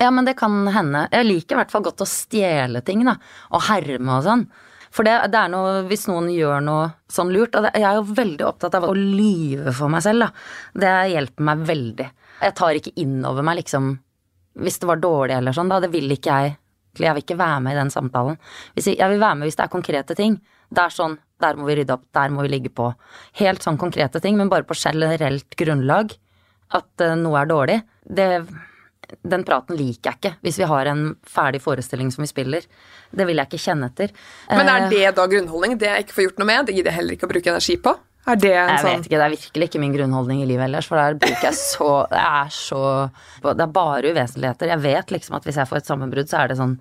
Ja, 0.00 0.08
men 0.10 0.26
det 0.26 0.34
kan 0.34 0.66
hende. 0.74 1.04
Jeg 1.12 1.26
liker 1.28 1.54
i 1.54 1.58
hvert 1.60 1.70
fall 1.70 1.84
godt 1.86 2.02
å 2.02 2.06
stjele 2.08 2.80
ting, 2.82 3.04
da. 3.06 3.14
Og 3.54 3.62
herme 3.68 4.16
og 4.16 4.24
sånn. 4.26 4.42
For 4.94 5.06
det, 5.06 5.14
det 5.32 5.38
er 5.40 5.50
noe 5.50 5.82
hvis 5.88 6.06
noen 6.06 6.28
gjør 6.30 6.62
noe 6.62 6.88
sånn 7.10 7.32
lurt. 7.34 7.56
Og 7.58 7.66
jeg 7.66 7.82
er 7.82 7.98
jo 7.98 8.06
veldig 8.14 8.46
opptatt 8.46 8.76
av 8.78 8.86
å 8.86 8.94
lyve 8.94 9.74
for 9.74 9.90
meg 9.90 10.04
selv, 10.06 10.26
da. 10.26 10.30
Det 10.84 10.94
hjelper 11.14 11.48
meg 11.50 11.64
veldig. 11.70 12.10
Jeg 12.44 12.56
tar 12.58 12.78
ikke 12.78 12.94
innover 13.02 13.46
meg 13.46 13.62
liksom 13.62 13.94
hvis 14.62 14.78
det 14.78 14.86
var 14.86 15.00
dårlig 15.02 15.34
eller 15.34 15.54
sånn, 15.56 15.70
da. 15.72 15.80
Det 15.82 15.90
vil 15.90 16.14
ikke 16.14 16.38
jeg. 16.38 16.56
Jeg 17.02 17.10
vil 17.16 17.24
ikke 17.24 17.40
være 17.40 17.62
med 17.64 17.74
i 17.74 17.78
den 17.80 17.90
samtalen. 17.90 18.36
Jeg, 18.76 18.94
jeg 18.94 19.10
vil 19.10 19.22
være 19.22 19.38
med 19.40 19.48
hvis 19.48 19.58
det 19.58 19.64
er 19.64 19.72
konkrete 19.72 20.14
ting. 20.18 20.36
Det 20.70 20.84
er 20.84 20.94
sånn, 20.94 21.16
der 21.42 21.58
må 21.58 21.66
vi 21.66 21.80
rydde 21.80 21.96
opp, 21.96 22.04
der 22.14 22.30
må 22.30 22.44
vi 22.46 22.52
ligge 22.52 22.70
på. 22.70 22.92
Helt 23.40 23.66
sånn 23.66 23.80
konkrete 23.80 24.22
ting, 24.22 24.38
men 24.38 24.52
bare 24.52 24.66
på 24.66 24.76
generelt 24.78 25.58
grunnlag. 25.58 26.14
At 26.74 27.02
eh, 27.02 27.16
noe 27.18 27.42
er 27.42 27.50
dårlig. 27.50 27.80
Det 28.06 28.28
den 29.22 29.44
praten 29.44 29.76
liker 29.78 30.10
jeg 30.10 30.18
ikke 30.20 30.32
hvis 30.42 30.58
vi 30.58 30.64
har 30.70 30.86
en 30.90 31.04
ferdig 31.28 31.60
forestilling 31.62 32.10
som 32.14 32.22
vi 32.24 32.28
spiller. 32.30 32.66
Det 33.14 33.26
vil 33.28 33.36
jeg 33.36 33.46
ikke 33.50 33.62
kjenne 33.66 33.90
etter. 33.92 34.10
Men 34.50 34.68
er 34.68 34.86
Eh, 34.86 34.88
det 34.90 35.14
da 35.16 35.26
grunnholdning? 35.26 35.78
Det 35.78 35.86
jeg 35.88 36.04
ikke 36.06 36.16
får 36.18 36.26
gjort 36.28 36.38
noe 36.42 36.46
med? 36.50 36.66
Det 36.66 36.74
gidder 36.74 36.90
jeg 36.90 36.98
heller 37.00 37.16
ikke 37.18 37.26
å 37.28 37.32
bruke 37.34 37.50
energi 37.54 37.76
på? 37.76 37.94
Er 38.26 38.36
det 38.40 38.52
en 38.56 38.68
Jeg 38.70 38.80
sånn 38.80 38.90
vet 38.96 39.06
ikke, 39.06 39.18
det 39.20 39.24
er 39.26 39.36
virkelig 39.36 39.66
ikke 39.68 39.80
min 39.80 39.92
grunnholdning 39.92 40.42
i 40.42 40.46
livet 40.48 40.64
ellers, 40.64 40.86
for 40.88 40.96
der 40.96 41.14
bruker 41.20 41.44
jeg 41.44 41.54
så 41.60 42.08
Det 42.08 42.22
er 42.24 42.48
så 42.48 43.10
Det 43.42 43.60
er 43.60 43.66
bare 43.66 44.12
uvesentligheter. 44.14 44.66
Jeg 44.72 44.80
vet 44.80 45.10
liksom 45.12 45.36
at 45.36 45.44
hvis 45.44 45.56
jeg 45.60 45.68
får 45.68 45.76
et 45.82 45.86
sammenbrudd, 45.86 46.28
så 46.28 46.38
er 46.42 46.48
det 46.48 46.56
sånn 46.56 46.78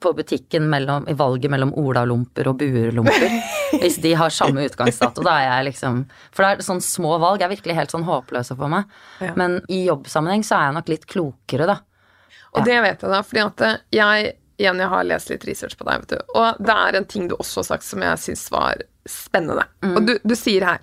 på 0.00 0.12
butikken 0.16 0.68
mellom, 0.70 1.08
i 1.08 1.14
valget 1.16 1.50
mellom 1.52 1.74
Ola-lomper 1.76 2.48
og 2.50 2.58
Buer-lomper. 2.60 3.26
Hvis 3.82 3.98
de 4.02 4.14
har 4.16 4.32
samme 4.32 4.64
utgangsdato, 4.66 5.24
da 5.26 5.36
er 5.40 5.48
jeg 5.48 5.68
liksom 5.70 6.04
For 6.34 6.44
det 6.44 6.50
er 6.50 6.66
sånn 6.66 6.80
små 6.84 7.16
valg 7.22 7.42
er 7.42 7.52
virkelig 7.52 7.76
helt 7.76 7.92
sånn 7.92 8.06
håpløse 8.06 8.56
for 8.56 8.72
meg. 8.72 8.88
Ja. 9.20 9.34
Men 9.38 9.60
i 9.72 9.84
jobbsammenheng 9.88 10.46
så 10.46 10.58
er 10.58 10.70
jeg 10.70 10.78
nok 10.78 10.90
litt 10.94 11.06
klokere, 11.10 11.68
da. 11.68 11.78
Og 12.56 12.64
det 12.64 12.76
vet 12.80 13.02
jeg 13.04 13.12
da, 13.12 13.22
fordi 13.26 13.42
at 13.44 13.64
jeg 13.92 14.34
igjen, 14.56 14.80
jeg 14.80 14.88
har 14.88 15.04
lest 15.04 15.30
litt 15.32 15.44
research 15.44 15.76
på 15.76 15.86
deg, 15.88 16.04
vet 16.04 16.14
du. 16.16 16.36
Og 16.40 16.60
det 16.64 16.76
er 16.76 16.96
en 16.96 17.08
ting 17.08 17.26
du 17.28 17.36
også 17.36 17.60
har 17.62 17.70
sagt 17.74 17.88
som 17.88 18.04
jeg 18.04 18.22
syns 18.22 18.46
var 18.52 18.84
spennende. 19.10 19.66
Og 19.86 20.00
du, 20.06 20.12
du 20.22 20.34
sier 20.38 20.64
her 20.66 20.80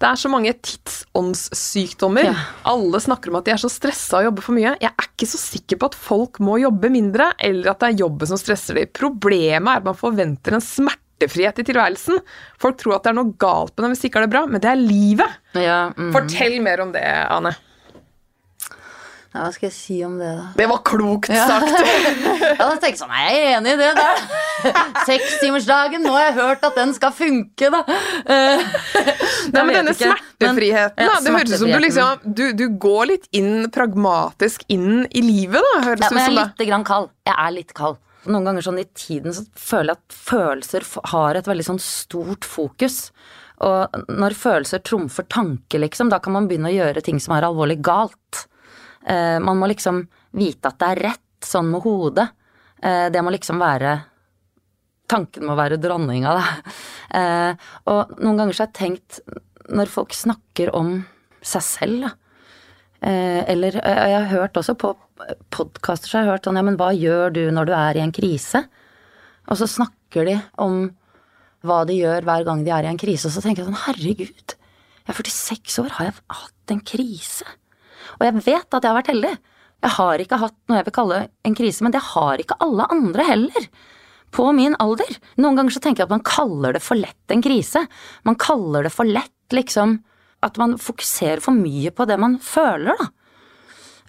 Det 0.00 0.08
er 0.08 0.18
så 0.20 0.30
mange 0.32 0.52
tidsåndssykdommer. 0.54 2.30
Ja. 2.30 2.34
Alle 2.70 3.00
snakker 3.02 3.32
om 3.32 3.40
at 3.40 3.48
de 3.48 3.54
er 3.54 3.60
så 3.60 3.70
stressa 3.72 4.20
og 4.20 4.28
jobber 4.28 4.46
for 4.46 4.56
mye. 4.56 4.74
Jeg 4.82 4.90
er 4.90 5.08
ikke 5.08 5.28
så 5.30 5.40
sikker 5.40 5.80
på 5.80 5.90
at 5.92 5.98
folk 5.98 6.40
må 6.44 6.58
jobbe 6.62 6.92
mindre, 6.92 7.32
eller 7.38 7.72
at 7.72 7.82
det 7.82 7.92
er 7.92 8.04
jobben 8.04 8.30
som 8.30 8.40
stresser 8.40 8.78
dem. 8.78 8.92
Problemet 8.94 9.70
er 9.72 9.82
at 9.82 9.88
man 9.88 9.98
forventer 9.98 10.56
en 10.56 10.64
smertefrihet 10.64 11.60
i 11.60 11.66
tilværelsen. 11.70 12.22
Folk 12.62 12.80
tror 12.80 12.98
at 12.98 13.06
det 13.06 13.14
er 13.14 13.20
noe 13.20 13.36
galt 13.40 13.74
med 13.74 13.86
dem 13.86 13.94
hvis 13.94 14.06
ikke 14.08 14.20
har 14.20 14.28
det 14.28 14.34
bra, 14.34 14.46
men 14.50 14.62
det 14.64 14.72
er 14.72 14.80
livet. 14.80 15.38
Ja, 15.58 15.78
mm. 15.94 16.10
Fortell 16.16 16.60
mer 16.64 16.84
om 16.84 16.94
det, 16.94 17.04
Ane. 17.04 17.54
Ja, 19.34 19.40
hva 19.42 19.50
skal 19.50 19.66
jeg 19.66 19.74
si 19.74 19.96
om 20.06 20.12
det, 20.20 20.28
da? 20.38 20.44
Det 20.60 20.66
var 20.70 20.80
klokt 20.86 21.26
sagt. 21.26 21.72
Ja, 22.54 22.68
da 22.68 22.74
tenkte 22.78 22.90
jeg 22.92 22.98
sånn, 23.00 23.14
jeg 23.18 23.38
er 23.40 23.56
enig 23.56 23.72
i 23.74 23.78
det 23.80 23.88
der. 23.98 24.20
Sekstimersdagen, 25.08 26.04
nå 26.06 26.12
har 26.14 26.28
jeg 26.28 26.36
hørt 26.38 26.66
at 26.68 26.76
den 26.78 26.92
skal 26.94 27.10
funke, 27.16 27.70
da. 27.74 27.80
Nei, 29.54 29.62
men 29.64 29.72
denne 29.74 29.94
ikke. 29.94 30.12
smertefriheten, 30.12 31.02
Men- 31.02 31.10
da. 31.10 31.18
Det 31.24 31.34
høres 31.34 31.52
ut 31.54 31.58
som 31.64 31.72
du 31.72 31.80
liksom 31.82 32.34
du, 32.38 32.44
du 32.56 32.64
går 32.86 33.06
litt 33.10 33.28
inn 33.36 33.66
pragmatisk 33.74 34.64
inn 34.72 35.04
i 35.10 35.24
livet, 35.24 35.60
da. 35.72 35.82
Høres 35.90 36.06
Ja, 36.06 36.10
men 36.14 36.22
jeg 36.22 36.30
er 36.30 36.38
da. 36.38 36.46
litt 36.54 36.68
grann 36.70 36.86
kald. 36.88 37.10
Jeg 37.26 37.36
er 37.46 37.54
litt 37.58 37.74
kald. 37.74 37.98
Noen 38.24 38.46
ganger 38.48 38.64
sånn 38.64 38.78
i 38.80 38.86
tiden 38.96 39.34
så 39.36 39.42
føler 39.58 39.92
jeg 39.92 40.00
at 40.00 40.14
følelser 40.30 40.86
har 41.12 41.36
et 41.36 41.50
veldig 41.50 41.66
sånn 41.66 41.82
stort 41.82 42.46
fokus. 42.48 43.10
Og 43.64 43.98
når 44.08 44.34
følelser 44.38 44.80
trumfer 44.86 45.26
tanke, 45.30 45.78
liksom, 45.82 46.08
da 46.10 46.18
kan 46.24 46.32
man 46.38 46.48
begynne 46.48 46.70
å 46.72 46.74
gjøre 46.78 47.02
ting 47.04 47.20
som 47.22 47.34
er 47.36 47.44
alvorlig 47.50 47.82
galt. 47.84 48.46
Eh, 49.06 49.38
man 49.40 49.60
må 49.60 49.68
liksom 49.70 50.02
vite 50.36 50.70
at 50.70 50.80
det 50.80 50.90
er 50.90 51.02
rett, 51.10 51.22
sånn 51.44 51.70
med 51.72 51.84
hodet. 51.84 52.26
Eh, 52.82 53.06
det 53.12 53.22
må 53.24 53.34
liksom 53.34 53.62
være 53.62 54.00
Tanken 55.04 55.44
må 55.44 55.52
være 55.58 55.76
dronninga, 55.76 56.36
da. 56.38 56.44
Eh, 57.14 57.52
og 57.92 58.16
noen 58.24 58.40
ganger 58.40 58.56
så 58.56 58.64
har 58.64 58.70
jeg 58.72 58.74
tenkt, 58.74 59.18
når 59.70 59.90
folk 59.92 60.14
snakker 60.16 60.72
om 60.74 60.96
seg 61.46 61.62
selv, 61.62 62.06
da. 62.08 62.10
Eller 63.04 63.76
jeg 63.76 64.16
har 64.16 64.26
hørt 64.32 64.56
også 64.58 64.74
på 64.80 64.90
podkaster 65.54 66.08
så 66.08 66.16
har 66.16 66.24
jeg 66.24 66.32
hørt 66.32 66.48
sånn, 66.48 66.58
ja, 66.58 66.64
men 66.66 66.78
hva 66.80 66.88
gjør 66.96 67.36
du 67.36 67.42
når 67.54 67.68
du 67.68 67.74
er 67.76 68.00
i 68.00 68.02
en 68.02 68.14
krise? 68.16 68.64
Og 69.46 69.60
så 69.60 69.68
snakker 69.70 70.26
de 70.26 70.38
om 70.64 70.88
hva 71.64 71.82
de 71.86 72.00
gjør 72.00 72.26
hver 72.26 72.48
gang 72.48 72.64
de 72.64 72.72
er 72.74 72.88
i 72.88 72.90
en 72.90 72.98
krise, 72.98 73.28
og 73.28 73.36
så 73.36 73.44
tenker 73.44 73.62
jeg 73.62 73.70
sånn, 73.70 73.82
herregud, 73.84 74.56
jeg 75.04 75.12
er 75.12 75.20
46 75.20 75.78
år, 75.84 75.94
har 76.00 76.10
jeg 76.10 76.18
hatt 76.40 76.74
en 76.74 76.82
krise? 76.94 77.54
Og 78.18 78.24
jeg 78.28 78.44
vet 78.44 78.76
at 78.76 78.80
jeg 78.80 78.90
har 78.90 78.98
vært 78.98 79.12
heldig. 79.12 79.34
Jeg 79.84 79.92
har 79.98 80.22
ikke 80.22 80.40
hatt 80.40 80.56
noe 80.68 80.78
jeg 80.78 80.86
vil 80.86 80.96
kalle 80.96 81.18
en 81.44 81.56
krise, 81.58 81.84
men 81.84 81.92
det 81.94 82.02
har 82.14 82.40
ikke 82.40 82.56
alle 82.64 82.86
andre 82.94 83.26
heller. 83.28 83.66
På 84.34 84.48
min 84.56 84.74
alder. 84.82 85.10
Noen 85.38 85.58
ganger 85.58 85.76
så 85.76 85.82
tenker 85.84 86.02
jeg 86.02 86.08
at 86.08 86.14
man 86.16 86.24
kaller 86.26 86.74
det 86.74 86.82
for 86.82 86.98
lett 86.98 87.34
en 87.34 87.44
krise. 87.44 87.84
Man 88.26 88.38
kaller 88.40 88.88
det 88.88 88.94
for 88.94 89.06
lett, 89.06 89.30
liksom, 89.54 89.98
at 90.44 90.58
man 90.60 90.78
fokuserer 90.80 91.42
for 91.44 91.56
mye 91.56 91.92
på 91.94 92.06
det 92.08 92.16
man 92.20 92.38
føler, 92.42 92.96
da. 92.98 93.10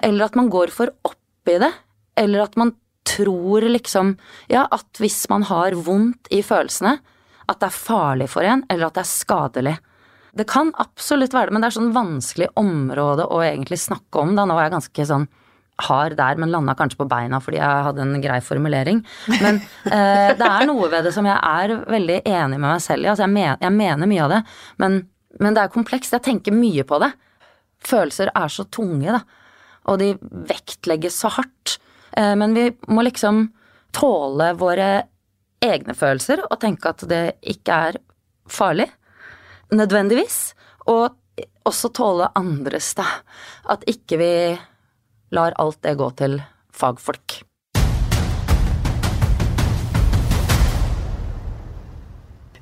Eller 0.03 0.25
at 0.25 0.35
man 0.35 0.49
går 0.51 0.73
for 0.75 0.91
opp 1.07 1.51
i 1.51 1.59
det. 1.61 1.71
Eller 2.19 2.43
at 2.43 2.57
man 2.59 2.73
tror 3.05 3.61
liksom 3.69 4.15
Ja, 4.49 4.65
at 4.71 4.97
hvis 4.99 5.27
man 5.29 5.45
har 5.45 5.75
vondt 5.77 6.27
i 6.33 6.41
følelsene, 6.43 6.97
at 7.45 7.59
det 7.61 7.67
er 7.67 7.77
farlig 7.77 8.27
for 8.31 8.47
en, 8.47 8.63
eller 8.71 8.89
at 8.89 8.97
det 8.97 9.03
er 9.03 9.11
skadelig. 9.11 9.75
Det 10.35 10.47
kan 10.49 10.73
absolutt 10.81 11.33
være 11.35 11.49
det, 11.49 11.55
men 11.55 11.63
det 11.63 11.69
er 11.69 11.77
sånn 11.77 11.95
vanskelig 11.95 12.51
område 12.59 13.27
å 13.31 13.39
egentlig 13.45 13.79
snakke 13.79 14.19
om. 14.19 14.33
Da 14.35 14.43
nå 14.47 14.57
var 14.57 14.67
jeg 14.67 14.75
ganske 14.75 15.07
sånn 15.07 15.27
hard 15.85 16.15
der, 16.15 16.37
men 16.39 16.51
landa 16.51 16.75
kanskje 16.77 17.01
på 17.01 17.07
beina 17.11 17.41
fordi 17.43 17.59
jeg 17.59 17.85
hadde 17.87 18.03
en 18.03 18.21
grei 18.23 18.39
formulering. 18.43 19.01
Men 19.31 19.59
eh, 19.95 20.31
det 20.37 20.47
er 20.47 20.67
noe 20.69 20.89
ved 20.91 21.07
det 21.07 21.13
som 21.15 21.27
jeg 21.27 21.35
er 21.35 21.75
veldig 21.91 22.21
enig 22.21 22.59
med 22.59 22.67
meg 22.67 22.83
selv 22.83 23.05
i. 23.05 23.09
Altså, 23.11 23.25
jeg, 23.27 23.35
men, 23.35 23.59
jeg 23.63 23.75
mener 23.75 24.11
mye 24.11 24.25
av 24.25 24.35
det, 24.35 24.41
men, 24.83 24.99
men 25.43 25.57
det 25.57 25.63
er 25.63 25.73
komplekst. 25.73 26.15
Jeg 26.15 26.25
tenker 26.27 26.55
mye 26.55 26.85
på 26.87 26.99
det. 27.03 27.11
Følelser 27.85 28.31
er 28.35 28.51
så 28.51 28.67
tunge, 28.71 29.17
da. 29.17 29.23
Og 29.91 29.99
de 30.01 30.13
vektlegges 30.49 31.19
så 31.21 31.31
hardt. 31.37 31.77
Eh, 32.15 32.33
men 32.39 32.55
vi 32.57 32.69
må 32.91 33.05
liksom 33.05 33.45
tåle 33.95 34.51
våre 34.59 34.89
egne 35.63 35.95
følelser 35.95 36.43
og 36.49 36.59
tenke 36.61 36.91
at 36.91 37.03
det 37.09 37.23
ikke 37.55 37.81
er 37.89 37.99
farlig. 38.51 38.89
Nødvendigvis. 39.75 40.53
Og 40.88 41.15
også 41.67 41.89
tåle 41.95 42.29
andres, 42.38 42.93
da. 42.95 43.07
At 43.67 43.83
ikke 43.89 44.19
vi 44.21 44.31
lar 45.35 45.55
alt 45.59 45.81
det 45.83 45.97
gå 45.99 46.09
til 46.19 46.39
fagfolk. 46.71 47.41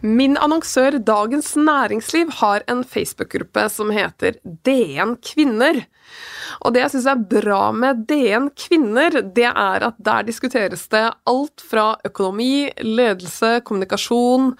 Min 0.03 0.35
annonsør 0.35 0.97
Dagens 0.99 1.53
Næringsliv 1.55 2.31
har 2.41 2.65
en 2.67 2.81
Facebook-gruppe 2.83 3.69
som 3.71 3.93
heter 3.93 4.35
DN 4.43 5.15
Kvinner. 5.23 5.85
Og 6.63 6.73
det 6.75 6.83
jeg 6.83 6.93
syns 6.93 7.09
er 7.11 7.25
bra 7.33 7.61
med 7.75 8.05
DN 8.09 8.49
Kvinner, 8.57 9.19
det 9.35 9.49
er 9.49 9.87
at 9.89 9.97
der 10.03 10.27
diskuteres 10.27 10.85
det 10.93 11.05
alt 11.29 11.65
fra 11.69 11.93
økonomi, 12.05 12.69
ledelse, 12.83 13.59
kommunikasjon, 13.65 14.53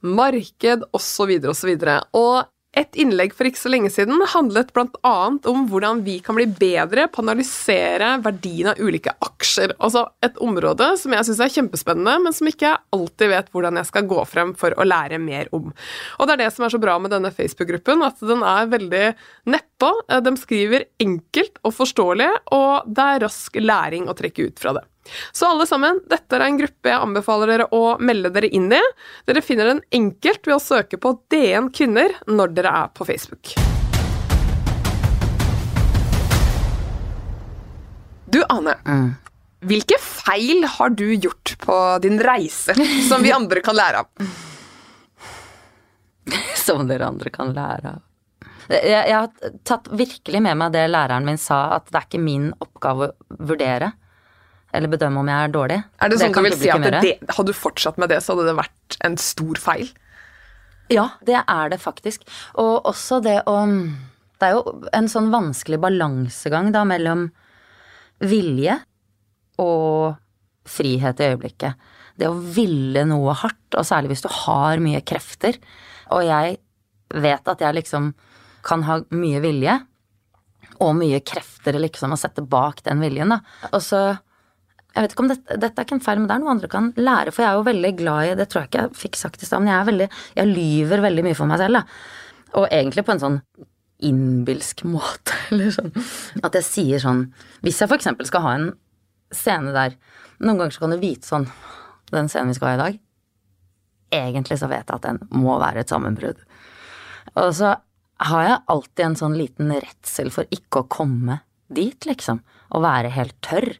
marked 0.00 0.86
osv. 0.96 1.36
osv. 1.50 1.74
Og 2.16 2.48
et 2.78 2.94
innlegg 3.02 3.32
for 3.34 3.48
ikke 3.48 3.58
så 3.58 3.70
lenge 3.72 3.90
siden 3.90 4.20
handlet 4.30 4.68
bl.a. 4.74 5.14
om 5.50 5.64
hvordan 5.70 6.04
vi 6.06 6.18
kan 6.22 6.36
bli 6.38 6.46
bedre 6.46 7.08
på 7.10 7.18
å 7.18 7.24
analysere 7.24 8.12
verdien 8.22 8.70
av 8.70 8.78
ulike 8.78 9.14
aksjer. 9.26 9.74
Altså 9.82 10.04
et 10.22 10.38
område 10.42 10.92
som 11.00 11.14
jeg 11.16 11.26
syns 11.26 11.42
er 11.42 11.54
kjempespennende, 11.56 12.14
men 12.22 12.36
som 12.36 12.50
ikke 12.50 12.76
alltid 12.94 13.32
vet 13.32 13.50
hvordan 13.50 13.80
jeg 13.80 13.90
skal 13.90 14.06
gå 14.10 14.22
frem 14.30 14.54
for 14.58 14.76
å 14.78 14.86
lære 14.86 15.18
mer 15.22 15.50
om. 15.56 15.72
Og 16.18 16.30
det 16.30 16.36
er 16.36 16.44
det 16.44 16.52
som 16.54 16.66
er 16.66 16.74
så 16.76 16.82
bra 16.82 16.94
med 17.02 17.14
denne 17.14 17.34
Facebook-gruppen, 17.34 18.06
at 18.06 18.22
den 18.22 18.46
er 18.46 18.70
veldig 18.70 19.04
nedpå. 19.50 19.92
De 20.22 20.36
skriver 20.38 20.86
enkelt 21.02 21.58
og 21.64 21.74
forståelig, 21.74 22.30
og 22.54 22.86
det 22.86 23.10
er 23.16 23.26
rask 23.26 23.60
læring 23.60 24.06
å 24.06 24.16
trekke 24.18 24.50
ut 24.50 24.62
fra 24.62 24.78
det. 24.78 24.86
Så 25.32 25.46
alle 25.48 25.66
sammen, 25.66 26.00
dette 26.10 26.36
er 26.36 26.44
en 26.44 26.58
gruppe 26.60 26.90
jeg 26.90 27.00
anbefaler 27.00 27.50
dere 27.50 27.68
å 27.74 27.96
melde 28.02 28.30
dere 28.34 28.50
inn 28.52 28.68
i. 28.74 28.80
Dere 29.28 29.42
finner 29.44 29.72
den 29.72 29.82
enkelt 29.96 30.46
ved 30.46 30.56
å 30.58 30.62
søke 30.62 31.00
på 31.00 31.14
DN 31.32 31.70
kvinner 31.74 32.14
når 32.28 32.54
dere 32.58 32.74
er 32.84 32.92
på 32.94 33.06
Facebook. 33.08 33.54
Du, 38.30 38.42
Ane. 38.46 38.76
Mm. 38.86 39.08
Hvilke 39.66 39.98
feil 40.00 40.64
har 40.76 40.92
du 40.96 41.08
gjort 41.14 41.56
på 41.60 41.76
din 42.02 42.20
reise 42.22 42.76
som 43.08 43.24
vi 43.24 43.32
andre 43.34 43.60
kan 43.64 43.76
lære 43.76 44.04
av? 44.04 44.30
Som 46.60 46.86
dere 46.86 47.08
andre 47.10 47.32
kan 47.34 47.50
lære 47.56 47.96
av. 47.96 48.06
Jeg, 48.70 48.84
jeg 48.86 49.16
har 49.16 49.54
tatt 49.66 49.88
virkelig 49.90 50.40
med 50.44 50.60
meg 50.60 50.70
det 50.76 50.84
læreren 50.92 51.26
min 51.26 51.40
sa, 51.40 51.80
at 51.80 51.88
det 51.90 51.98
er 51.98 52.06
ikke 52.06 52.22
min 52.22 52.52
oppgave 52.62 53.08
å 53.10 53.38
vurdere 53.50 53.90
eller 54.72 54.92
bedømme 54.92 55.22
om 55.22 55.30
jeg 55.30 55.46
er 55.48 55.54
dårlig. 55.54 55.78
Er 56.00 56.12
det 56.12 56.20
sånn 56.20 56.34
kan 56.34 56.46
du 56.46 56.50
vil 56.50 56.58
si 56.60 56.70
at 56.70 56.86
det, 57.02 57.16
Hadde 57.34 57.50
du 57.50 57.56
fortsatt 57.56 57.98
med 58.00 58.12
det, 58.12 58.20
så 58.22 58.34
hadde 58.34 58.50
det 58.50 58.56
vært 58.60 58.98
en 59.06 59.16
stor 59.20 59.60
feil? 59.60 59.90
Ja, 60.90 61.08
det 61.26 61.38
er 61.40 61.72
det 61.72 61.80
faktisk. 61.82 62.24
Og 62.58 62.86
også 62.90 63.20
det 63.24 63.40
å 63.50 63.58
Det 64.40 64.48
er 64.48 64.56
jo 64.56 64.88
en 64.96 65.08
sånn 65.12 65.28
vanskelig 65.28 65.76
balansegang 65.82 66.70
da 66.72 66.80
mellom 66.88 67.26
vilje 68.24 68.78
og 69.60 70.16
frihet 70.64 71.20
i 71.20 71.28
øyeblikket. 71.34 71.76
Det 72.16 72.28
å 72.28 72.38
ville 72.40 73.04
noe 73.04 73.34
hardt, 73.36 73.76
og 73.76 73.84
særlig 73.84 74.14
hvis 74.14 74.24
du 74.24 74.30
har 74.32 74.80
mye 74.80 75.02
krefter. 75.04 75.58
Og 76.16 76.24
jeg 76.24 76.56
vet 77.12 77.52
at 77.52 77.60
jeg 77.60 77.76
liksom 77.76 78.14
kan 78.64 78.84
ha 78.88 79.00
mye 79.12 79.44
vilje 79.44 79.76
og 80.80 80.96
mye 80.96 81.20
krefter 81.20 81.76
liksom 81.76 82.16
å 82.16 82.18
sette 82.20 82.40
bak 82.40 82.80
den 82.86 83.04
viljen, 83.04 83.32
da. 83.34 83.40
Og 83.74 83.84
så 83.84 84.02
jeg 84.90 85.04
vet 85.04 85.12
ikke 85.14 85.22
om 85.22 85.30
dette, 85.30 85.56
dette 85.62 85.78
er 85.78 85.86
ikke 85.86 85.96
en 85.98 86.02
feil, 86.02 86.18
men 86.18 86.26
det 86.26 86.34
er 86.34 86.42
noe 86.42 86.52
andre 86.54 86.70
kan 86.70 86.88
lære. 86.98 87.34
For 87.34 87.44
jeg 87.44 87.50
er 87.50 87.58
jo 87.58 87.66
veldig 87.68 87.90
glad 88.00 88.26
i 88.26 88.38
Det 88.40 88.46
tror 88.50 88.64
jeg 88.64 88.70
ikke 88.70 88.82
jeg 88.82 88.96
fikk 88.98 89.18
sagt 89.20 89.42
i 89.42 89.46
stad, 89.46 89.62
men 89.62 89.70
jeg 89.72 89.88
veldig 89.90 90.08
Jeg 90.40 90.50
lyver 90.50 91.04
veldig 91.06 91.26
mye 91.26 91.38
for 91.38 91.50
meg 91.50 91.60
selv, 91.62 91.78
da. 91.78 91.82
Og 92.58 92.66
egentlig 92.66 93.04
på 93.06 93.14
en 93.14 93.22
sånn 93.22 93.36
innbilsk 94.10 94.82
måte, 94.94 95.36
eller 95.50 95.74
sånn. 95.74 95.92
At 96.42 96.56
jeg 96.58 96.66
sier 96.66 97.02
sånn 97.02 97.28
Hvis 97.62 97.78
jeg 97.82 97.90
for 97.90 98.00
eksempel 98.00 98.26
skal 98.28 98.46
ha 98.46 98.56
en 98.58 98.72
scene 99.34 99.74
der 99.76 99.94
Noen 100.40 100.58
ganger 100.58 100.74
så 100.74 100.86
kan 100.86 100.94
du 100.94 100.98
vite 101.02 101.28
sånn 101.28 101.46
Den 102.10 102.30
scenen 102.32 102.50
vi 102.50 102.58
skal 102.58 102.72
ha 102.72 102.78
i 102.78 102.80
dag 102.80 102.98
Egentlig 104.10 104.58
så 104.58 104.66
vet 104.70 104.88
jeg 104.88 104.96
at 104.96 105.06
den 105.06 105.20
må 105.38 105.54
være 105.62 105.84
et 105.84 105.92
sammenbrudd. 105.92 106.40
Og 107.38 107.52
så 107.54 107.76
har 108.26 108.42
jeg 108.42 108.64
alltid 108.74 109.04
en 109.04 109.14
sånn 109.20 109.36
liten 109.38 109.70
redsel 109.70 110.32
for 110.34 110.50
ikke 110.50 110.82
å 110.82 110.88
komme 110.90 111.36
dit, 111.70 112.08
liksom. 112.08 112.40
Å 112.74 112.80
være 112.82 113.12
helt 113.14 113.36
tørr 113.46 113.70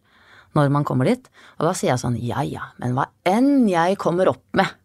når 0.58 0.70
man 0.74 0.84
kommer 0.86 1.08
dit. 1.10 1.30
Og 1.58 1.68
da 1.68 1.74
sier 1.76 1.92
jeg 1.92 2.02
sånn 2.02 2.18
ja 2.24 2.42
ja, 2.46 2.70
men 2.82 2.96
hva 2.96 3.08
enn 3.28 3.68
jeg 3.70 3.98
kommer 4.00 4.32
opp 4.32 4.44
med 4.58 4.76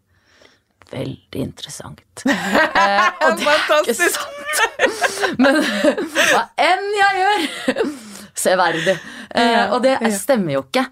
Veldig 0.86 1.40
interessant. 1.42 2.02
Eh, 2.76 3.06
og 3.26 3.38
det 3.40 3.46
er 3.48 3.88
ikke 3.90 4.08
sant. 4.12 4.58
Men 5.42 5.56
hva 5.58 6.42
enn 6.60 6.84
jeg 6.94 7.18
gjør 7.18 7.86
Severdig. 8.46 8.94
Eh, 9.34 9.72
og 9.72 9.80
det 9.82 9.96
stemmer 10.14 10.58
jo 10.58 10.60
ikke. 10.66 10.84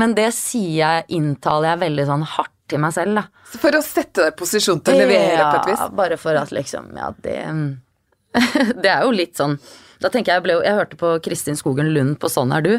Men 0.00 0.16
det 0.16 0.30
sier 0.34 0.80
jeg, 0.80 1.04
inntaler 1.18 1.74
jeg 1.74 1.82
veldig 1.84 2.06
sånn 2.08 2.24
hardt 2.32 2.52
til 2.66 2.82
meg 2.82 2.96
selv, 2.96 3.20
da. 3.20 3.44
For 3.60 3.78
å 3.78 3.82
sette 3.84 4.24
deg 4.24 4.32
i 4.32 4.36
posisjon 4.40 4.82
til 4.82 4.96
å 4.96 5.04
levere 5.04 5.44
på 5.44 5.60
et 5.60 5.70
vis? 5.70 5.82
Ja, 5.84 5.88
bare 6.02 6.18
for 6.18 6.40
at 6.40 6.50
liksom 6.56 6.90
Ja, 6.98 7.12
det 7.22 7.36
Det 8.82 8.90
er 8.90 9.04
jo 9.06 9.12
litt 9.14 9.38
sånn 9.38 9.54
Da 10.02 10.10
tenker 10.12 10.32
jeg 10.32 10.40
Jeg, 10.40 10.44
ble, 10.46 10.58
jeg 10.66 10.76
hørte 10.76 10.98
på 11.00 11.14
Kristin 11.24 11.58
Skogen 11.58 11.92
Lund 11.94 12.18
på 12.20 12.30
Sånn 12.32 12.52
er 12.52 12.64
du, 12.64 12.74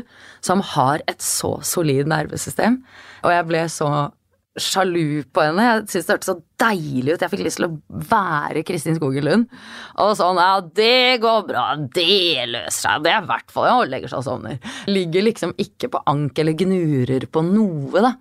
som 0.46 0.62
har 0.76 1.02
et 1.10 1.24
så 1.24 1.58
solid 1.66 2.10
nervesystem. 2.10 2.82
Og 3.26 3.34
jeg 3.34 3.48
ble 3.50 3.64
så 3.74 3.90
sjalu 4.58 5.22
på 5.34 5.44
henne. 5.46 5.66
Jeg 5.66 5.82
syntes 5.86 6.08
det 6.08 6.16
hørtes 6.16 6.30
så 6.32 6.38
deilig 6.62 7.14
ut. 7.14 7.24
Jeg 7.24 7.32
fikk 7.34 7.44
lyst 7.46 7.60
til 7.62 7.68
å 7.68 8.06
være 8.10 8.64
Kristin 8.66 8.98
Skogen 8.98 9.28
Lund. 9.28 9.60
Og 10.02 10.16
sånn 10.18 10.42
Ja, 10.42 10.60
det 10.62 11.20
går 11.24 11.46
bra. 11.50 11.66
Det 11.94 12.48
løser 12.50 12.78
seg. 12.80 13.06
Det 13.06 13.14
er 13.14 13.22
i 13.22 13.30
hvert 13.30 13.54
fall 13.54 13.70
Ja, 13.70 13.78
legger 13.86 14.14
seg 14.14 14.24
og 14.24 14.28
sovner. 14.28 14.62
Ligger 14.90 15.28
liksom 15.28 15.54
ikke 15.62 15.92
på 15.94 16.02
ank 16.10 16.42
eller 16.42 16.58
gnurer 16.58 17.30
på 17.30 17.46
noe, 17.46 18.02
da. 18.02 18.16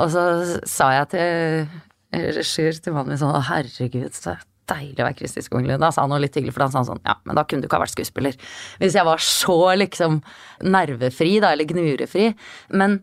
Og 0.00 0.12
så 0.12 0.24
sa 0.68 0.92
jeg 0.94 1.10
til 1.16 1.70
regissør 2.10 2.78
til 2.82 2.94
mannen 2.94 3.14
min 3.14 3.20
sånn 3.20 3.34
herregud, 3.48 4.14
så 4.14 4.36
deilig 4.70 5.02
å 5.02 5.06
være 5.08 5.18
Kristin 5.18 5.46
Skoglund. 5.46 5.82
Da 5.82 5.90
sa 5.94 6.04
han 6.04 6.12
noe 6.12 6.22
litt 6.22 6.36
hyggelig, 6.38 6.54
for 6.56 6.64
da 6.64 6.70
sa 6.72 6.82
han 6.82 6.88
sånn 6.88 7.04
Ja, 7.06 7.18
men 7.28 7.38
da 7.38 7.44
kunne 7.44 7.64
du 7.64 7.68
ikke 7.68 7.80
ha 7.80 7.84
vært 7.84 7.96
skuespiller. 7.96 8.36
Hvis 8.80 8.96
jeg 8.98 9.06
var 9.08 9.22
så 9.24 9.60
liksom 9.80 10.20
nervefri, 10.64 11.38
da, 11.42 11.54
eller 11.54 11.68
gnurefri. 11.68 12.30
Men 12.78 13.00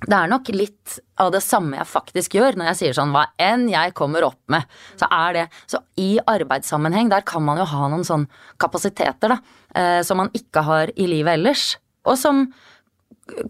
det 0.00 0.16
er 0.16 0.30
nok 0.32 0.48
litt 0.54 0.96
av 1.20 1.28
det 1.34 1.42
samme 1.44 1.76
jeg 1.76 1.88
faktisk 1.90 2.38
gjør 2.38 2.56
når 2.56 2.70
jeg 2.70 2.78
sier 2.78 2.96
sånn 2.96 3.12
hva 3.12 3.26
enn 3.40 3.66
jeg 3.68 3.92
kommer 3.98 4.24
opp 4.30 4.40
med, 4.52 4.64
så 4.96 5.08
er 5.12 5.36
det 5.36 5.46
Så 5.68 5.82
i 6.00 6.14
arbeidssammenheng, 6.24 7.10
der 7.12 7.24
kan 7.26 7.44
man 7.44 7.60
jo 7.60 7.68
ha 7.68 7.88
noen 7.92 8.06
sånn 8.06 8.24
kapasiteter, 8.60 9.34
da, 9.34 9.38
eh, 9.76 10.00
som 10.06 10.22
man 10.22 10.32
ikke 10.32 10.64
har 10.64 10.92
i 10.96 11.08
livet 11.10 11.36
ellers. 11.36 11.74
Og 12.08 12.16
som 12.16 12.46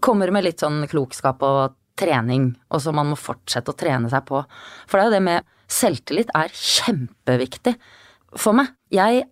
kommer 0.03 0.31
med 0.31 0.43
litt 0.43 0.59
sånn 0.59 0.83
klokskap 0.91 1.41
og 1.47 1.77
trening, 2.01 2.51
og 2.69 2.81
som 2.83 2.97
man 2.97 3.11
må 3.13 3.17
fortsette 3.19 3.71
å 3.71 3.77
trene 3.77 4.09
seg 4.11 4.25
på. 4.27 4.43
For 4.89 4.97
det 4.97 5.03
er 5.03 5.09
jo 5.09 5.15
det 5.15 5.25
med 5.29 5.49
selvtillit 5.71 6.31
er 6.35 6.51
kjempeviktig 6.53 7.75
for 8.39 8.57
meg. 8.57 8.73
Jeg 8.91 9.25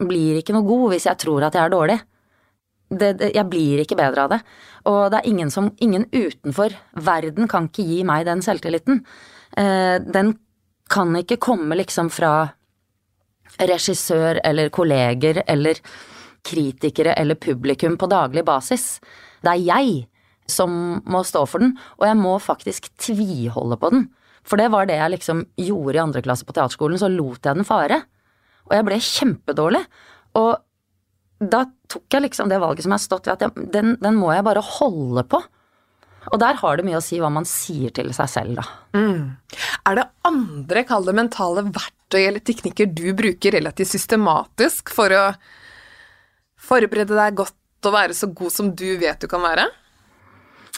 blir 0.00 0.40
ikke 0.40 0.54
noe 0.56 0.66
god 0.66 0.94
hvis 0.94 1.06
jeg 1.10 1.20
tror 1.22 1.46
at 1.46 1.56
jeg 1.56 1.66
er 1.66 1.72
dårlig 1.74 1.98
det, 2.94 3.12
det, 3.18 3.30
jeg 3.34 3.48
blir 3.50 3.82
ikke 3.82 3.98
bedre 3.98 4.24
av 4.26 4.32
det. 4.34 4.40
Og 4.90 5.00
det 5.12 5.20
er 5.20 5.30
ingen 5.30 5.50
som 5.52 5.70
Ingen 5.82 6.06
utenfor 6.12 6.74
verden 7.06 7.48
kan 7.50 7.68
ikke 7.68 7.86
gi 7.86 8.02
meg 8.06 8.26
den 8.28 8.42
selvtilliten. 8.44 9.00
Eh, 9.56 9.96
den 10.04 10.34
kan 10.90 11.14
ikke 11.16 11.40
komme 11.42 11.78
liksom 11.78 12.10
fra 12.12 12.34
regissør 13.60 14.40
eller 14.44 14.70
kolleger 14.74 15.42
eller 15.46 15.78
kritikere 16.44 17.14
eller 17.16 17.38
publikum 17.40 17.96
på 17.98 18.10
daglig 18.10 18.44
basis. 18.44 18.98
Det 19.42 19.54
er 19.54 19.64
jeg 19.64 19.94
som 20.50 21.00
må 21.08 21.22
stå 21.24 21.46
for 21.48 21.64
den, 21.64 21.72
og 21.96 22.04
jeg 22.04 22.18
må 22.20 22.34
faktisk 22.42 22.90
tviholde 23.00 23.78
på 23.80 23.90
den. 23.94 24.08
For 24.44 24.60
det 24.60 24.68
var 24.74 24.88
det 24.88 24.98
jeg 25.00 25.14
liksom 25.14 25.42
gjorde 25.56 25.96
i 25.96 26.02
andre 26.02 26.22
klasse 26.24 26.46
på 26.46 26.54
teaterskolen, 26.56 27.00
så 27.00 27.08
lot 27.12 27.44
jeg 27.44 27.56
den 27.56 27.68
fare. 27.68 28.02
Og 28.68 28.76
jeg 28.76 28.86
ble 28.86 29.00
kjempedårlig. 29.00 29.82
Og 30.40 30.52
da 31.44 31.64
tok 31.90 32.14
jeg 32.14 32.26
liksom 32.26 32.48
det 32.52 32.60
valget 32.62 32.84
som 32.84 32.94
jeg 32.94 33.00
har 33.00 33.04
stått 33.06 33.28
ved, 33.28 33.36
at 33.36 33.44
jeg, 33.46 33.68
den, 33.74 33.96
den 34.00 34.16
må 34.20 34.32
jeg 34.34 34.46
bare 34.46 34.62
holde 34.64 35.24
på. 35.28 35.40
Og 36.32 36.40
der 36.40 36.56
har 36.56 36.78
det 36.78 36.86
mye 36.86 36.96
å 37.00 37.04
si 37.04 37.18
hva 37.20 37.28
man 37.32 37.44
sier 37.48 37.92
til 37.92 38.08
seg 38.16 38.30
selv, 38.32 38.60
da. 38.60 38.64
Er 39.84 39.98
det 39.98 40.06
andre, 40.24 40.84
kall 40.88 41.04
det 41.04 41.16
mentale 41.18 41.66
verktøy 41.68 42.22
eller 42.22 42.40
teknikker 42.44 42.88
du 42.96 43.10
bruker 43.16 43.56
relativt 43.58 43.92
systematisk 43.92 44.92
for 44.94 45.12
å 45.12 45.24
forberede 46.64 47.12
deg 47.16 47.36
godt 47.42 47.88
og 47.88 47.92
være 47.92 48.16
så 48.16 48.30
god 48.32 48.52
som 48.54 48.70
du 48.72 48.86
vet 49.02 49.20
du 49.20 49.28
kan 49.28 49.44
være? 49.44 49.66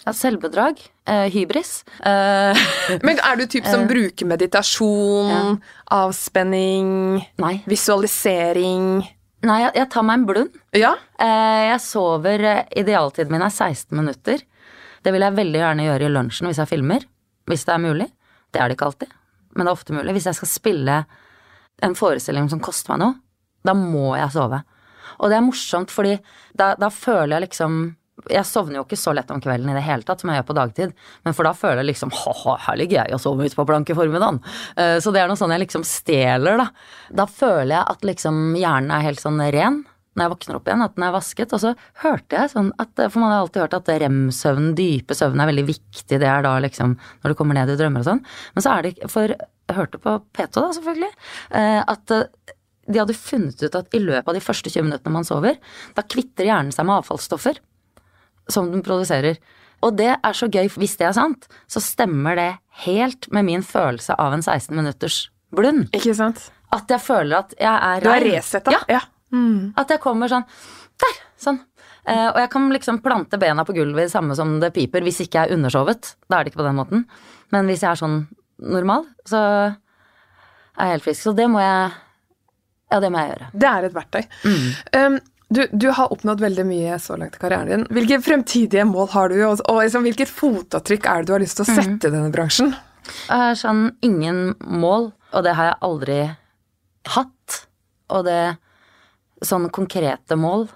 Ja, 0.07 0.13
selvbedrag. 0.15 0.79
Eh, 1.11 1.27
hybris. 1.35 1.81
Eh, 1.99 2.67
Men 3.07 3.19
er 3.19 3.41
du 3.41 3.47
typ 3.51 3.67
som 3.67 3.89
bruker 3.91 4.29
meditasjon, 4.31 5.59
avspenning, 5.91 7.19
nei. 7.43 7.55
visualisering 7.67 9.03
Nei, 9.47 9.59
jeg, 9.61 9.73
jeg 9.77 9.89
tar 9.93 10.05
meg 10.07 10.21
en 10.21 10.27
blund. 10.27 10.55
Ja? 10.75 10.95
Eh, 11.23 11.67
jeg 11.69 11.83
sover 11.85 12.43
eh, 12.43 12.63
Idealtiden 12.81 13.35
min 13.35 13.45
er 13.45 13.53
16 13.53 13.93
minutter. 13.95 14.41
Det 15.05 15.13
vil 15.15 15.23
jeg 15.23 15.37
veldig 15.37 15.61
gjerne 15.61 15.87
gjøre 15.87 16.09
i 16.09 16.15
lunsjen 16.15 16.49
hvis 16.49 16.61
jeg 16.63 16.71
filmer. 16.71 17.05
Hvis 17.47 17.67
det 17.69 17.75
er 17.75 17.83
mulig. 17.85 18.09
Det 18.51 18.63
er 18.63 18.71
det 18.71 18.79
ikke 18.79 18.89
alltid, 18.89 19.13
men 19.55 19.67
det 19.67 19.71
er 19.71 19.77
ofte 19.77 19.95
mulig. 19.95 20.15
Hvis 20.17 20.27
jeg 20.31 20.39
skal 20.39 20.51
spille 20.51 20.97
en 21.85 21.95
forestilling 21.99 22.49
som 22.51 22.63
koster 22.65 22.95
meg 22.95 23.03
noe, 23.03 23.19
da 23.67 23.75
må 23.77 24.15
jeg 24.17 24.33
sove. 24.35 24.63
Og 25.21 25.31
det 25.31 25.39
er 25.39 25.45
morsomt, 25.45 25.93
fordi 25.93 26.17
da, 26.57 26.73
da 26.81 26.89
føler 26.95 27.37
jeg 27.37 27.49
liksom 27.49 27.79
Jeg 28.33 28.47
sovner 28.49 28.79
jo 28.81 28.85
ikke 28.87 28.97
så 28.99 29.13
lett 29.15 29.31
om 29.31 29.41
kvelden 29.45 29.69
i 29.71 29.75
det 29.77 29.85
hele 29.85 30.07
tatt 30.07 30.23
som 30.23 30.31
jeg 30.33 30.41
gjør 30.41 30.47
på 30.49 30.57
dagtid, 30.57 30.95
men 31.27 31.35
for 31.37 31.47
da 31.47 31.53
føler 31.55 31.83
jeg 31.83 31.91
liksom 31.93 32.15
ha-ha, 32.17 32.55
her 32.65 32.79
ligger 32.81 33.03
jeg 33.05 33.15
og 33.15 33.21
sover 33.23 33.45
ute 33.47 33.59
på 33.59 33.67
blanke 33.69 33.97
formiddagen. 33.99 34.41
Eh, 34.77 34.97
Så 35.05 35.13
det 35.13 35.21
er 35.21 35.29
noe 35.29 35.37
sånn 35.37 35.53
jeg 35.53 35.67
liksom 35.67 35.85
stjeler, 35.85 36.57
da. 36.63 36.71
Da 37.13 37.27
føler 37.29 37.75
jeg 37.77 37.85
at 37.93 38.09
liksom 38.09 38.57
hjernen 38.57 38.91
er 38.97 39.05
helt 39.05 39.21
sånn 39.21 39.43
ren 39.53 39.85
når 40.17 40.25
jeg 40.25 40.33
våkner 40.33 40.57
opp 40.57 40.69
igjen, 40.71 40.83
at 40.87 40.95
den 40.97 41.05
er 41.05 41.13
vasket. 41.13 41.53
Og 41.53 41.61
så 41.61 41.75
hørte 42.01 42.39
jeg 42.41 42.49
sånn 42.55 42.71
at 42.81 42.89
For 42.97 43.21
man 43.21 43.35
har 43.35 43.43
alltid 43.43 43.67
hørt 43.67 43.75
at 43.77 43.91
rem-søvn, 44.01 44.71
dype 44.79 45.13
søvn, 45.13 45.43
er 45.45 45.51
veldig 45.53 45.67
viktig. 45.69 46.17
Det 46.17 46.25
er 46.25 46.41
da 46.47 46.55
liksom 46.65 46.97
når 46.97 47.29
du 47.29 47.37
kommer 47.37 47.59
ned 47.59 47.69
i 47.69 47.77
drømmer 47.77 48.01
og 48.01 48.09
sånn. 48.09 48.25
Men 48.57 48.65
så 48.65 48.79
er 48.79 48.87
det 48.89 49.11
For 49.13 49.29
jeg 49.29 49.77
hørte 49.77 50.01
på 50.01 50.17
P2 50.33 50.55
da, 50.57 50.73
selvfølgelig, 50.79 51.13
eh, 51.61 51.83
at 51.85 52.17
eh, 52.17 52.55
de 52.89 53.01
hadde 53.03 53.19
funnet 53.19 53.61
ut 53.67 53.77
at 53.77 53.93
i 53.93 54.01
løpet 54.01 54.29
av 54.31 54.37
de 54.39 54.41
første 54.41 54.71
20 54.73 54.89
minuttene 54.89 55.13
man 55.13 55.27
sover, 55.27 55.59
da 55.93 56.03
kvitter 56.07 56.47
hjernen 56.49 56.73
seg 56.73 56.87
med 56.87 57.03
avfallsstoffer 57.03 57.61
som 58.49 58.71
den 58.73 58.83
produserer. 58.87 59.39
Og 59.85 59.97
det 59.99 60.13
er 60.17 60.33
så 60.37 60.49
gøy, 60.49 60.69
hvis 60.79 60.97
det 61.01 61.07
er 61.11 61.13
sant, 61.17 61.47
så 61.69 61.83
stemmer 61.85 62.37
det 62.39 62.51
helt 62.87 63.29
med 63.35 63.45
min 63.49 63.63
følelse 63.67 64.17
av 64.19 64.33
en 64.37 64.43
16 64.43 64.75
minutters 64.77 65.27
blund. 65.55 65.89
Ikke 65.97 66.15
sant? 66.17 66.47
At 66.75 66.89
jeg 66.91 67.01
føler 67.05 67.39
at 67.45 67.55
jeg 67.61 67.75
er 67.75 68.01
Du 68.03 68.11
er 68.11 68.25
resetta. 68.25 68.73
Ja, 68.73 68.81
Ja. 68.97 69.01
Mm. 69.33 69.73
at 69.77 69.89
jeg 69.91 69.99
kommer 70.01 70.29
sånn 70.31 70.45
Der! 71.03 71.17
Sånn. 71.37 71.59
Eh, 72.07 72.29
og 72.31 72.37
jeg 72.39 72.49
kan 72.53 72.69
liksom 72.71 73.01
plante 73.03 73.37
bena 73.43 73.65
på 73.67 73.75
gulvet 73.75 74.07
i 74.07 74.13
samme 74.13 74.37
som 74.39 74.61
det 74.63 74.73
piper, 74.73 75.03
hvis 75.03 75.19
ikke 75.27 75.43
jeg 75.43 75.51
er 75.51 75.57
undersovet. 75.59 76.15
Da 76.31 76.39
er 76.39 76.45
det 76.47 76.53
ikke 76.53 76.63
på 76.63 76.69
den 76.69 76.79
måten. 76.79 77.03
Men 77.53 77.67
hvis 77.67 77.83
jeg 77.83 77.91
er 77.91 78.01
sånn 78.01 78.21
normal, 78.63 79.05
så 79.27 79.41
er 80.79 80.87
jeg 80.87 80.93
helt 80.95 81.05
frisk. 81.09 81.23
Så 81.27 81.35
det 81.37 81.49
må 81.51 81.61
jeg 81.61 81.93
Ja, 82.93 83.01
det 83.03 83.11
må 83.11 83.19
jeg 83.19 83.33
gjøre. 83.35 83.49
Det 83.53 83.69
er 83.69 83.85
et 83.89 83.95
verktøy. 83.97 84.23
Um, 84.95 85.19
du, 85.49 85.63
du 85.71 85.91
har 85.95 86.11
oppnådd 86.13 86.41
veldig 86.43 86.65
mye 86.67 86.97
så 86.99 87.15
langt 87.17 87.37
i 87.39 87.41
karrieren 87.43 87.69
din. 87.71 87.85
Hvilke 87.95 88.19
fremtidige 88.25 88.87
mål 88.89 89.09
har 89.13 89.31
du, 89.31 89.37
og, 89.47 89.63
og 89.71 89.79
liksom, 89.83 90.07
hvilket 90.09 90.33
fotavtrykk 90.33 91.07
er 91.07 91.23
det 91.23 91.29
du 91.29 91.35
har 91.37 91.45
lyst 91.45 91.61
til 91.61 91.67
å 91.67 91.77
sette 91.77 92.09
i 92.09 92.13
denne 92.13 92.33
bransjen? 92.35 92.75
Jeg 93.29 93.39
har 93.39 93.59
sånn 93.59 93.93
ingen 94.07 94.57
mål, 94.59 95.13
og 95.31 95.47
det 95.47 95.55
har 95.55 95.71
jeg 95.71 95.79
aldri 95.87 96.19
hatt. 97.15 97.61
Og 98.11 98.27
det 98.27 98.41
sånn 99.45 99.69
konkrete 99.75 100.37
mål. 100.39 100.69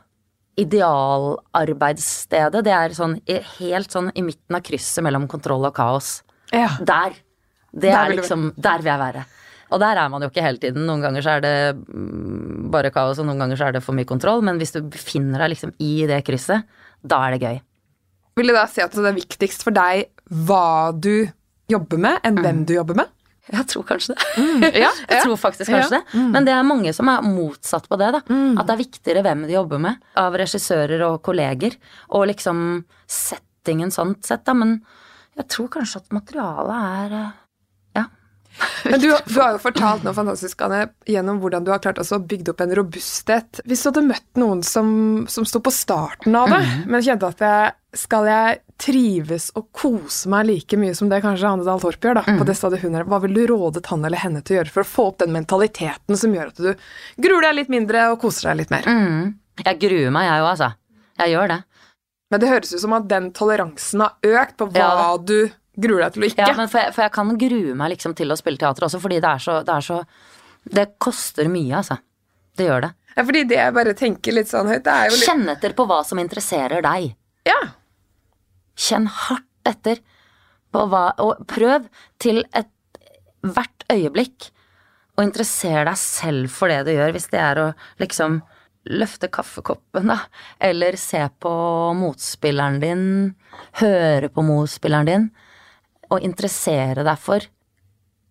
Idealarbeidsstedet, 0.61 2.65
det 2.67 2.73
er 2.75 2.91
sånn 2.95 3.15
helt 3.57 3.91
sånn 3.95 4.11
i 4.15 4.23
midten 4.27 4.57
av 4.59 4.63
krysset 4.67 5.05
mellom 5.07 5.29
kontroll 5.31 5.65
og 5.69 5.75
kaos. 5.77 6.09
Ja. 6.53 6.71
Der. 6.79 7.11
Det 7.71 7.93
Der 7.93 8.05
er 8.05 8.11
liksom 8.19 8.53
Der 8.59 8.79
vil 8.83 8.91
jeg 8.91 8.99
være. 8.99 9.25
Og 9.71 9.81
der 9.83 10.01
er 10.03 10.09
man 10.13 10.23
jo 10.25 10.29
ikke 10.33 10.43
hele 10.45 10.59
tiden. 10.63 10.87
Noen 10.89 11.03
ganger 11.05 11.23
så 11.25 11.37
er 11.39 11.45
det 11.45 11.55
mm, 11.79 12.71
bare 12.75 12.91
kaos, 12.95 13.21
og 13.23 13.29
noen 13.29 13.39
ganger 13.43 13.59
så 13.61 13.69
er 13.69 13.77
det 13.79 13.85
for 13.87 13.97
mye 13.97 14.09
kontroll. 14.09 14.43
Men 14.47 14.59
hvis 14.61 14.75
du 14.75 14.81
befinner 14.83 15.45
deg 15.45 15.53
liksom 15.55 15.75
i 15.79 15.93
det 16.11 16.23
krysset, 16.27 16.67
da 17.07 17.23
er 17.29 17.37
det 17.37 17.45
gøy. 17.47 17.61
Vil 18.41 18.51
du 18.51 18.55
da 18.57 18.67
si 18.71 18.83
at 18.83 18.95
det 18.95 19.07
er 19.11 19.17
viktigst 19.17 19.65
for 19.67 19.75
deg 19.77 20.09
hva 20.47 20.91
du 20.95 21.29
jobber 21.71 21.99
med, 22.03 22.21
enn 22.27 22.39
hvem 22.43 22.63
du 22.67 22.75
jobber 22.77 22.99
med? 23.03 23.11
Jeg 23.51 23.67
tror 23.67 23.83
kanskje 23.89 24.15
det. 24.15 24.27
Ja, 24.85 24.91
Jeg 25.11 25.25
tror 25.25 25.39
faktisk 25.41 25.71
kanskje 25.73 25.99
Ja. 25.99 26.03
det. 26.07 26.23
Men 26.35 26.47
det 26.47 26.53
er 26.55 26.67
mange 26.67 26.93
som 26.95 27.09
er 27.11 27.25
motsatt 27.27 27.89
på 27.91 27.99
det, 27.99 28.13
da. 28.15 28.21
At 28.23 28.67
det 28.69 28.75
er 28.77 28.83
viktigere 28.85 29.23
hvem 29.27 29.47
de 29.49 29.57
jobber 29.57 29.81
med, 29.83 29.99
av 30.19 30.37
regissører 30.39 31.03
og 31.09 31.19
kolleger. 31.27 31.75
Og 32.15 32.29
liksom 32.31 32.85
settingen 33.11 33.91
sånn 33.95 34.15
sett, 34.23 34.45
da. 34.47 34.55
Men 34.55 34.77
jeg 35.39 35.49
tror 35.51 35.71
kanskje 35.79 36.03
at 36.05 36.15
materialet 36.15 36.77
er 37.11 37.17
eh. 37.25 37.31
Men 38.91 39.01
du, 39.03 39.09
du 39.27 39.37
har 39.41 39.55
jo 39.55 39.61
fortalt 39.63 40.03
noe 40.07 40.15
fantastisk, 40.17 40.61
Anne, 40.67 40.81
gjennom 41.09 41.39
hvordan 41.43 41.65
du 41.67 41.71
har 41.73 41.81
klart 41.83 42.01
å 42.03 42.19
bygge 42.21 42.53
opp 42.55 42.61
en 42.65 42.75
robusthet. 42.79 43.61
Hvis 43.69 43.83
du 43.85 43.91
hadde 43.91 44.03
møtt 44.09 44.41
noen 44.41 44.63
som, 44.67 44.91
som 45.31 45.47
sto 45.49 45.61
på 45.65 45.73
starten 45.75 46.35
av 46.39 46.51
det, 46.53 46.61
men 46.91 47.05
kjente 47.07 47.31
at 47.31 47.45
jeg, 47.45 47.73
skal 48.01 48.29
jeg 48.31 48.61
trives 48.81 49.49
og 49.59 49.67
kose 49.77 50.31
meg 50.33 50.47
like 50.49 50.79
mye 50.81 50.95
som 50.97 51.11
det 51.11 51.19
kanskje 51.25 51.49
Anne 51.51 51.67
Dahl 51.67 51.83
Torp 51.83 52.05
gjør, 52.07 52.21
da, 52.21 52.37
på 52.39 52.47
det 52.49 52.55
stedet 52.59 52.81
hun 52.85 52.95
er, 53.01 53.07
hva 53.11 53.19
vil 53.25 53.35
du 53.37 53.43
rådet 53.51 53.85
han 53.91 54.05
eller 54.07 54.23
henne 54.23 54.43
til 54.43 54.57
å 54.57 54.61
gjøre 54.61 54.75
for 54.77 54.85
å 54.87 54.91
få 54.93 55.09
opp 55.11 55.19
den 55.25 55.35
mentaliteten 55.35 56.17
som 56.19 56.35
gjør 56.37 56.53
at 56.53 56.63
du 56.63 56.71
gruer 57.27 57.49
deg 57.49 57.59
litt 57.61 57.73
mindre 57.73 58.07
og 58.15 58.21
koser 58.23 58.51
deg 58.53 58.63
litt 58.63 58.73
mer? 58.75 58.87
Mm. 58.89 59.35
Jeg 59.67 59.81
gruer 59.83 60.15
meg, 60.15 60.31
jeg 60.31 60.41
òg, 60.45 60.51
altså. 60.55 60.71
Jeg 61.21 61.35
gjør 61.35 61.51
det. 61.53 61.61
Men 62.31 62.41
det 62.41 62.49
høres 62.53 62.71
ut 62.77 62.81
som 62.85 62.93
at 62.95 63.09
den 63.11 63.33
toleransen 63.37 64.05
har 64.07 64.37
økt 64.45 64.55
på 64.61 64.69
hva 64.71 64.87
Ja. 64.87 65.17
du 65.19 65.51
gruer 65.83 66.05
deg 66.05 66.15
til 66.15 66.25
å 66.25 66.29
ikke. 66.31 66.47
Ja, 66.49 66.57
men 66.59 66.71
for 66.71 66.83
jeg, 66.83 66.95
for 66.97 67.07
jeg 67.07 67.15
kan 67.17 67.33
grue 67.41 67.75
meg 67.79 67.95
liksom 67.95 68.15
til 68.19 68.33
å 68.33 68.39
spille 68.39 68.61
teater 68.61 68.87
også, 68.87 69.01
fordi 69.03 69.21
det 69.23 69.33
er 69.33 69.45
så 69.45 69.59
Det, 69.67 69.77
er 69.77 69.87
så, 69.87 70.01
det 70.79 70.87
koster 71.03 71.51
mye, 71.53 71.81
altså. 71.83 71.99
Det 72.59 72.69
gjør 72.69 72.87
det. 72.87 72.93
Ja, 73.17 73.25
fordi 73.27 73.43
det 73.51 73.59
jeg 73.59 73.75
bare 73.77 73.97
tenker 73.99 74.37
litt 74.37 74.51
sånn 74.51 74.71
høyt, 74.71 74.85
det 74.87 74.95
er 74.95 75.11
jo 75.11 75.17
litt 75.19 75.29
Kjenn 75.29 75.53
etter 75.53 75.75
på 75.77 75.87
hva 75.91 76.01
som 76.07 76.21
interesserer 76.23 76.85
deg. 76.85 77.11
Ja. 77.49 77.59
Kjenn 78.81 79.09
hardt 79.11 79.47
etter 79.69 80.01
på 80.71 80.85
hva 80.87 81.11
Og 81.25 81.43
prøv 81.51 81.89
til 82.23 82.45
et 82.57 82.71
hvert 83.41 83.85
øyeblikk 83.91 84.51
å 85.19 85.25
interessere 85.25 85.85
deg 85.89 85.99
selv 86.01 86.53
for 86.53 86.71
det 86.73 86.85
du 86.87 86.95
gjør, 86.95 87.13
hvis 87.17 87.31
det 87.33 87.41
er 87.43 87.61
å 87.61 87.69
liksom 88.01 88.41
løfte 88.91 89.29
kaffekoppen, 89.33 90.09
da, 90.09 90.19
eller 90.63 90.97
se 91.01 91.21
på 91.43 91.53
motspilleren 91.99 92.79
din, 92.81 93.05
høre 93.83 94.31
på 94.33 94.45
motspilleren 94.45 95.09
din, 95.09 95.27
og 96.11 96.27
interessere 96.27 97.05
deg 97.07 97.21
for 97.21 97.47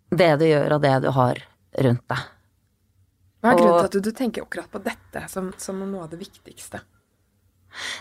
det 0.10 0.30
du 0.42 0.46
gjør 0.50 0.76
og 0.76 0.84
det 0.84 0.96
du 1.06 1.10
har 1.16 1.42
rundt 1.86 2.06
deg. 2.12 2.28
Hva 3.40 3.52
er 3.54 3.60
grunnen 3.60 3.78
til 3.78 3.88
at 3.88 3.96
du, 3.96 4.00
du 4.10 4.16
tenker 4.16 4.44
akkurat 4.44 4.72
på 4.72 4.82
dette 4.84 5.24
som, 5.32 5.52
som 5.62 5.80
noe 5.80 6.04
av 6.06 6.12
det 6.12 6.20
viktigste? 6.20 6.82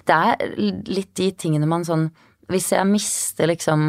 Det 0.08 0.14
er 0.14 0.54
litt 0.88 1.12
de 1.20 1.28
tingene 1.36 1.68
man 1.68 1.82
sånn 1.84 2.06
Hvis 2.48 2.70
jeg 2.72 2.88
mister 2.88 3.50
liksom 3.50 3.82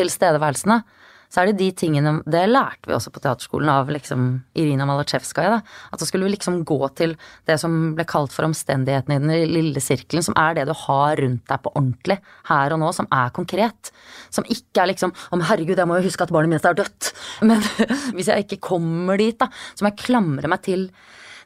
tilstedeværelsen, 0.00 0.72
da, 0.72 1.05
så 1.36 1.42
er 1.42 1.50
det 1.50 1.58
de 1.60 1.66
tingene 1.76 2.14
Det 2.24 2.46
lærte 2.48 2.88
vi 2.88 2.94
også 2.96 3.10
på 3.12 3.20
teaterskolen 3.20 3.68
av 3.68 3.90
liksom 3.92 4.22
Irina 4.56 4.86
Malatsjevskaja, 4.88 5.58
da. 5.58 5.74
At 5.92 6.00
så 6.00 6.08
skulle 6.08 6.24
vi 6.24 6.32
liksom 6.32 6.62
gå 6.64 6.78
til 6.96 7.12
det 7.44 7.58
som 7.60 7.92
ble 7.98 8.06
kalt 8.08 8.32
for 8.32 8.48
omstendighetene 8.48 9.18
i 9.18 9.20
den 9.20 9.52
lille 9.52 9.82
sirkelen, 9.84 10.24
som 10.24 10.36
er 10.40 10.56
det 10.56 10.64
du 10.70 10.72
har 10.86 11.20
rundt 11.20 11.44
deg 11.44 11.60
på 11.60 11.74
ordentlig, 11.74 12.16
her 12.48 12.72
og 12.72 12.80
nå, 12.80 12.88
som 12.96 13.10
er 13.12 13.34
konkret. 13.36 13.92
Som 14.32 14.48
ikke 14.48 14.80
er 14.80 14.94
liksom 14.94 15.12
men 15.28 15.44
herregud, 15.44 15.76
jeg 15.76 15.90
må 15.90 16.00
jo 16.00 16.06
huske 16.06 16.24
at 16.24 16.32
barnet 16.32 16.54
mitt 16.54 16.68
er 16.68 16.78
dødt. 16.80 17.12
Men 17.48 17.60
hvis 18.16 18.32
jeg 18.32 18.46
ikke 18.46 18.62
kommer 18.70 19.20
dit, 19.20 19.36
da, 19.36 19.50
så 19.76 19.84
må 19.84 19.92
jeg 19.92 20.06
klamre 20.06 20.48
meg 20.48 20.64
til 20.64 20.88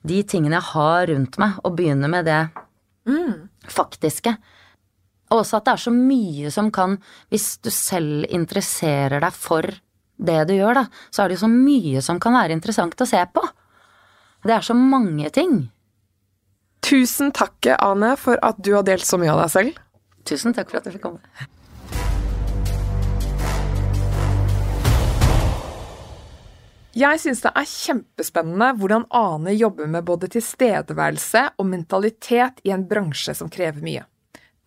de 0.07 0.23
tingene 0.23 0.61
jeg 0.61 0.71
har 0.71 1.11
rundt 1.11 1.43
meg, 1.43 1.59
og 1.67 1.75
begynne 1.77 2.09
med 2.15 2.31
det 2.31 2.41
faktiske. 3.71 4.37
Og 5.31 5.45
også 5.45 5.61
at 5.61 5.69
det 5.69 5.75
er 5.77 5.83
så 5.85 5.93
mye 5.95 6.51
som 6.51 6.71
kan 6.75 6.99
Hvis 7.31 7.59
du 7.63 7.71
selv 7.71 8.27
interesserer 8.29 9.23
deg 9.23 9.37
for 9.37 9.67
det 10.21 10.41
du 10.51 10.53
gjør, 10.53 10.83
da, 10.83 10.83
så 11.09 11.23
er 11.23 11.31
det 11.31 11.39
jo 11.39 11.47
så 11.47 11.49
mye 11.49 12.01
som 12.05 12.19
kan 12.21 12.35
være 12.37 12.53
interessant 12.53 12.99
å 13.01 13.07
se 13.09 13.23
på. 13.33 13.41
Det 14.45 14.53
er 14.53 14.67
så 14.67 14.75
mange 14.77 15.31
ting. 15.33 15.71
Tusen 16.85 17.33
takk, 17.33 17.71
Ane, 17.79 18.11
for 18.21 18.37
at 18.45 18.61
du 18.61 18.75
har 18.75 18.85
delt 18.85 19.07
så 19.09 19.17
mye 19.17 19.33
av 19.33 19.41
deg 19.47 19.55
selv. 19.55 19.81
Tusen 20.29 20.53
takk 20.53 20.69
for 20.69 20.83
at 20.83 20.91
jeg 20.91 20.99
fikk 20.99 21.07
komme. 21.07 21.25
Jeg 27.01 27.21
syns 27.23 27.41
det 27.47 27.55
er 27.55 27.73
kjempespennende 27.73 28.73
hvordan 28.77 29.09
Ane 29.15 29.57
jobber 29.57 29.89
med 29.89 30.05
både 30.05 30.29
tilstedeværelse 30.35 31.47
og 31.57 31.69
mentalitet 31.71 32.61
i 32.67 32.77
en 32.77 32.85
bransje 32.91 33.33
som 33.41 33.49
krever 33.49 33.81
mye. 33.81 34.05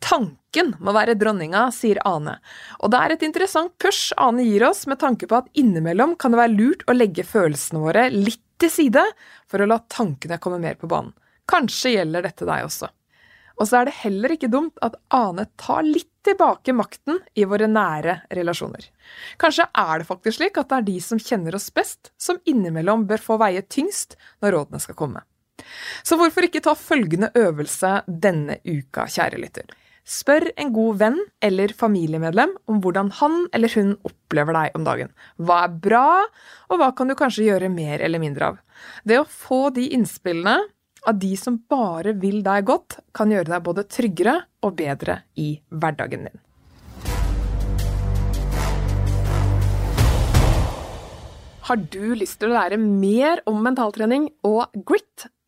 Tanken 0.04 0.74
må 0.84 0.92
være 0.96 1.16
dronninga, 1.16 1.70
sier 1.72 2.02
Ane, 2.08 2.36
og 2.84 2.92
det 2.92 3.00
er 3.00 3.14
et 3.16 3.24
interessant 3.26 3.72
push 3.82 4.12
Ane 4.20 4.44
gir 4.44 4.66
oss 4.68 4.84
med 4.90 5.00
tanke 5.00 5.30
på 5.30 5.38
at 5.40 5.48
innimellom 5.58 6.18
kan 6.20 6.34
det 6.34 6.42
være 6.42 6.58
lurt 6.58 6.84
å 6.88 6.96
legge 6.98 7.24
følelsene 7.28 7.82
våre 7.82 8.10
litt 8.12 8.44
til 8.60 8.72
side 8.72 9.04
for 9.50 9.64
å 9.64 9.70
la 9.70 9.80
tankene 9.92 10.40
komme 10.44 10.60
mer 10.62 10.76
på 10.80 10.90
banen. 10.92 11.14
Kanskje 11.50 11.96
gjelder 11.96 12.28
dette 12.28 12.48
deg 12.48 12.68
også. 12.68 12.90
Og 13.60 13.70
så 13.70 13.80
er 13.80 13.88
det 13.88 14.00
heller 14.02 14.34
ikke 14.34 14.50
dumt 14.52 14.80
at 14.86 14.96
Ane 15.14 15.46
tar 15.62 15.84
litt 15.86 16.10
tilbake 16.26 16.74
makten 16.76 17.20
i 17.38 17.46
våre 17.48 17.68
nære 17.70 18.24
relasjoner. 18.34 18.88
Kanskje 19.42 19.68
er 19.68 20.02
det 20.02 20.08
faktisk 20.08 20.40
slik 20.40 20.58
at 20.60 20.72
det 20.72 20.80
er 20.80 20.88
de 20.88 20.96
som 21.04 21.22
kjenner 21.22 21.58
oss 21.58 21.70
best, 21.76 22.12
som 22.18 22.40
innimellom 22.50 23.06
bør 23.10 23.22
få 23.22 23.38
veie 23.42 23.62
tyngst 23.62 24.18
når 24.42 24.58
rådene 24.58 24.84
skal 24.84 24.98
komme. 25.00 25.24
Så 26.04 26.18
hvorfor 26.20 26.48
ikke 26.48 26.64
ta 26.66 26.74
følgende 26.76 27.30
øvelse 27.38 28.02
denne 28.08 28.58
uka, 28.66 29.06
kjære 29.06 29.40
lytter? 29.40 29.70
Spør 30.04 30.50
en 30.60 30.72
god 30.76 30.98
venn 31.00 31.18
eller 31.40 31.72
familiemedlem 31.80 32.52
om 32.68 32.80
hvordan 32.84 33.08
han 33.22 33.46
eller 33.56 33.72
hun 33.72 33.94
opplever 34.04 34.56
deg 34.58 34.74
om 34.76 34.84
dagen. 34.84 35.14
Hva 35.40 35.62
er 35.64 35.78
bra, 35.86 36.08
og 36.68 36.82
hva 36.82 36.90
kan 36.92 37.08
du 37.08 37.16
kanskje 37.16 37.46
gjøre 37.48 37.70
mer 37.72 38.04
eller 38.04 38.20
mindre 38.20 38.50
av? 38.52 38.58
Det 39.08 39.22
å 39.22 39.24
få 39.24 39.70
de 39.72 39.86
innspillene 39.96 40.58
av 41.08 41.20
de 41.20 41.32
som 41.40 41.56
bare 41.72 42.12
vil 42.20 42.42
deg 42.44 42.68
godt, 42.68 42.98
kan 43.16 43.32
gjøre 43.32 43.48
deg 43.54 43.64
både 43.64 43.86
tryggere 43.88 44.36
og 44.68 44.76
bedre 44.82 45.22
i 45.40 45.54
hverdagen 45.72 46.28
din. 46.28 46.42
Har 51.64 51.80
du 51.80 52.12
lyst 52.20 52.42
til 52.42 52.52
å 52.52 52.58
lære 52.58 52.76
mer 52.76 53.40
om 53.48 53.64
mentaltrening 53.64 54.28
og 54.44 54.68
grit? 54.84 55.30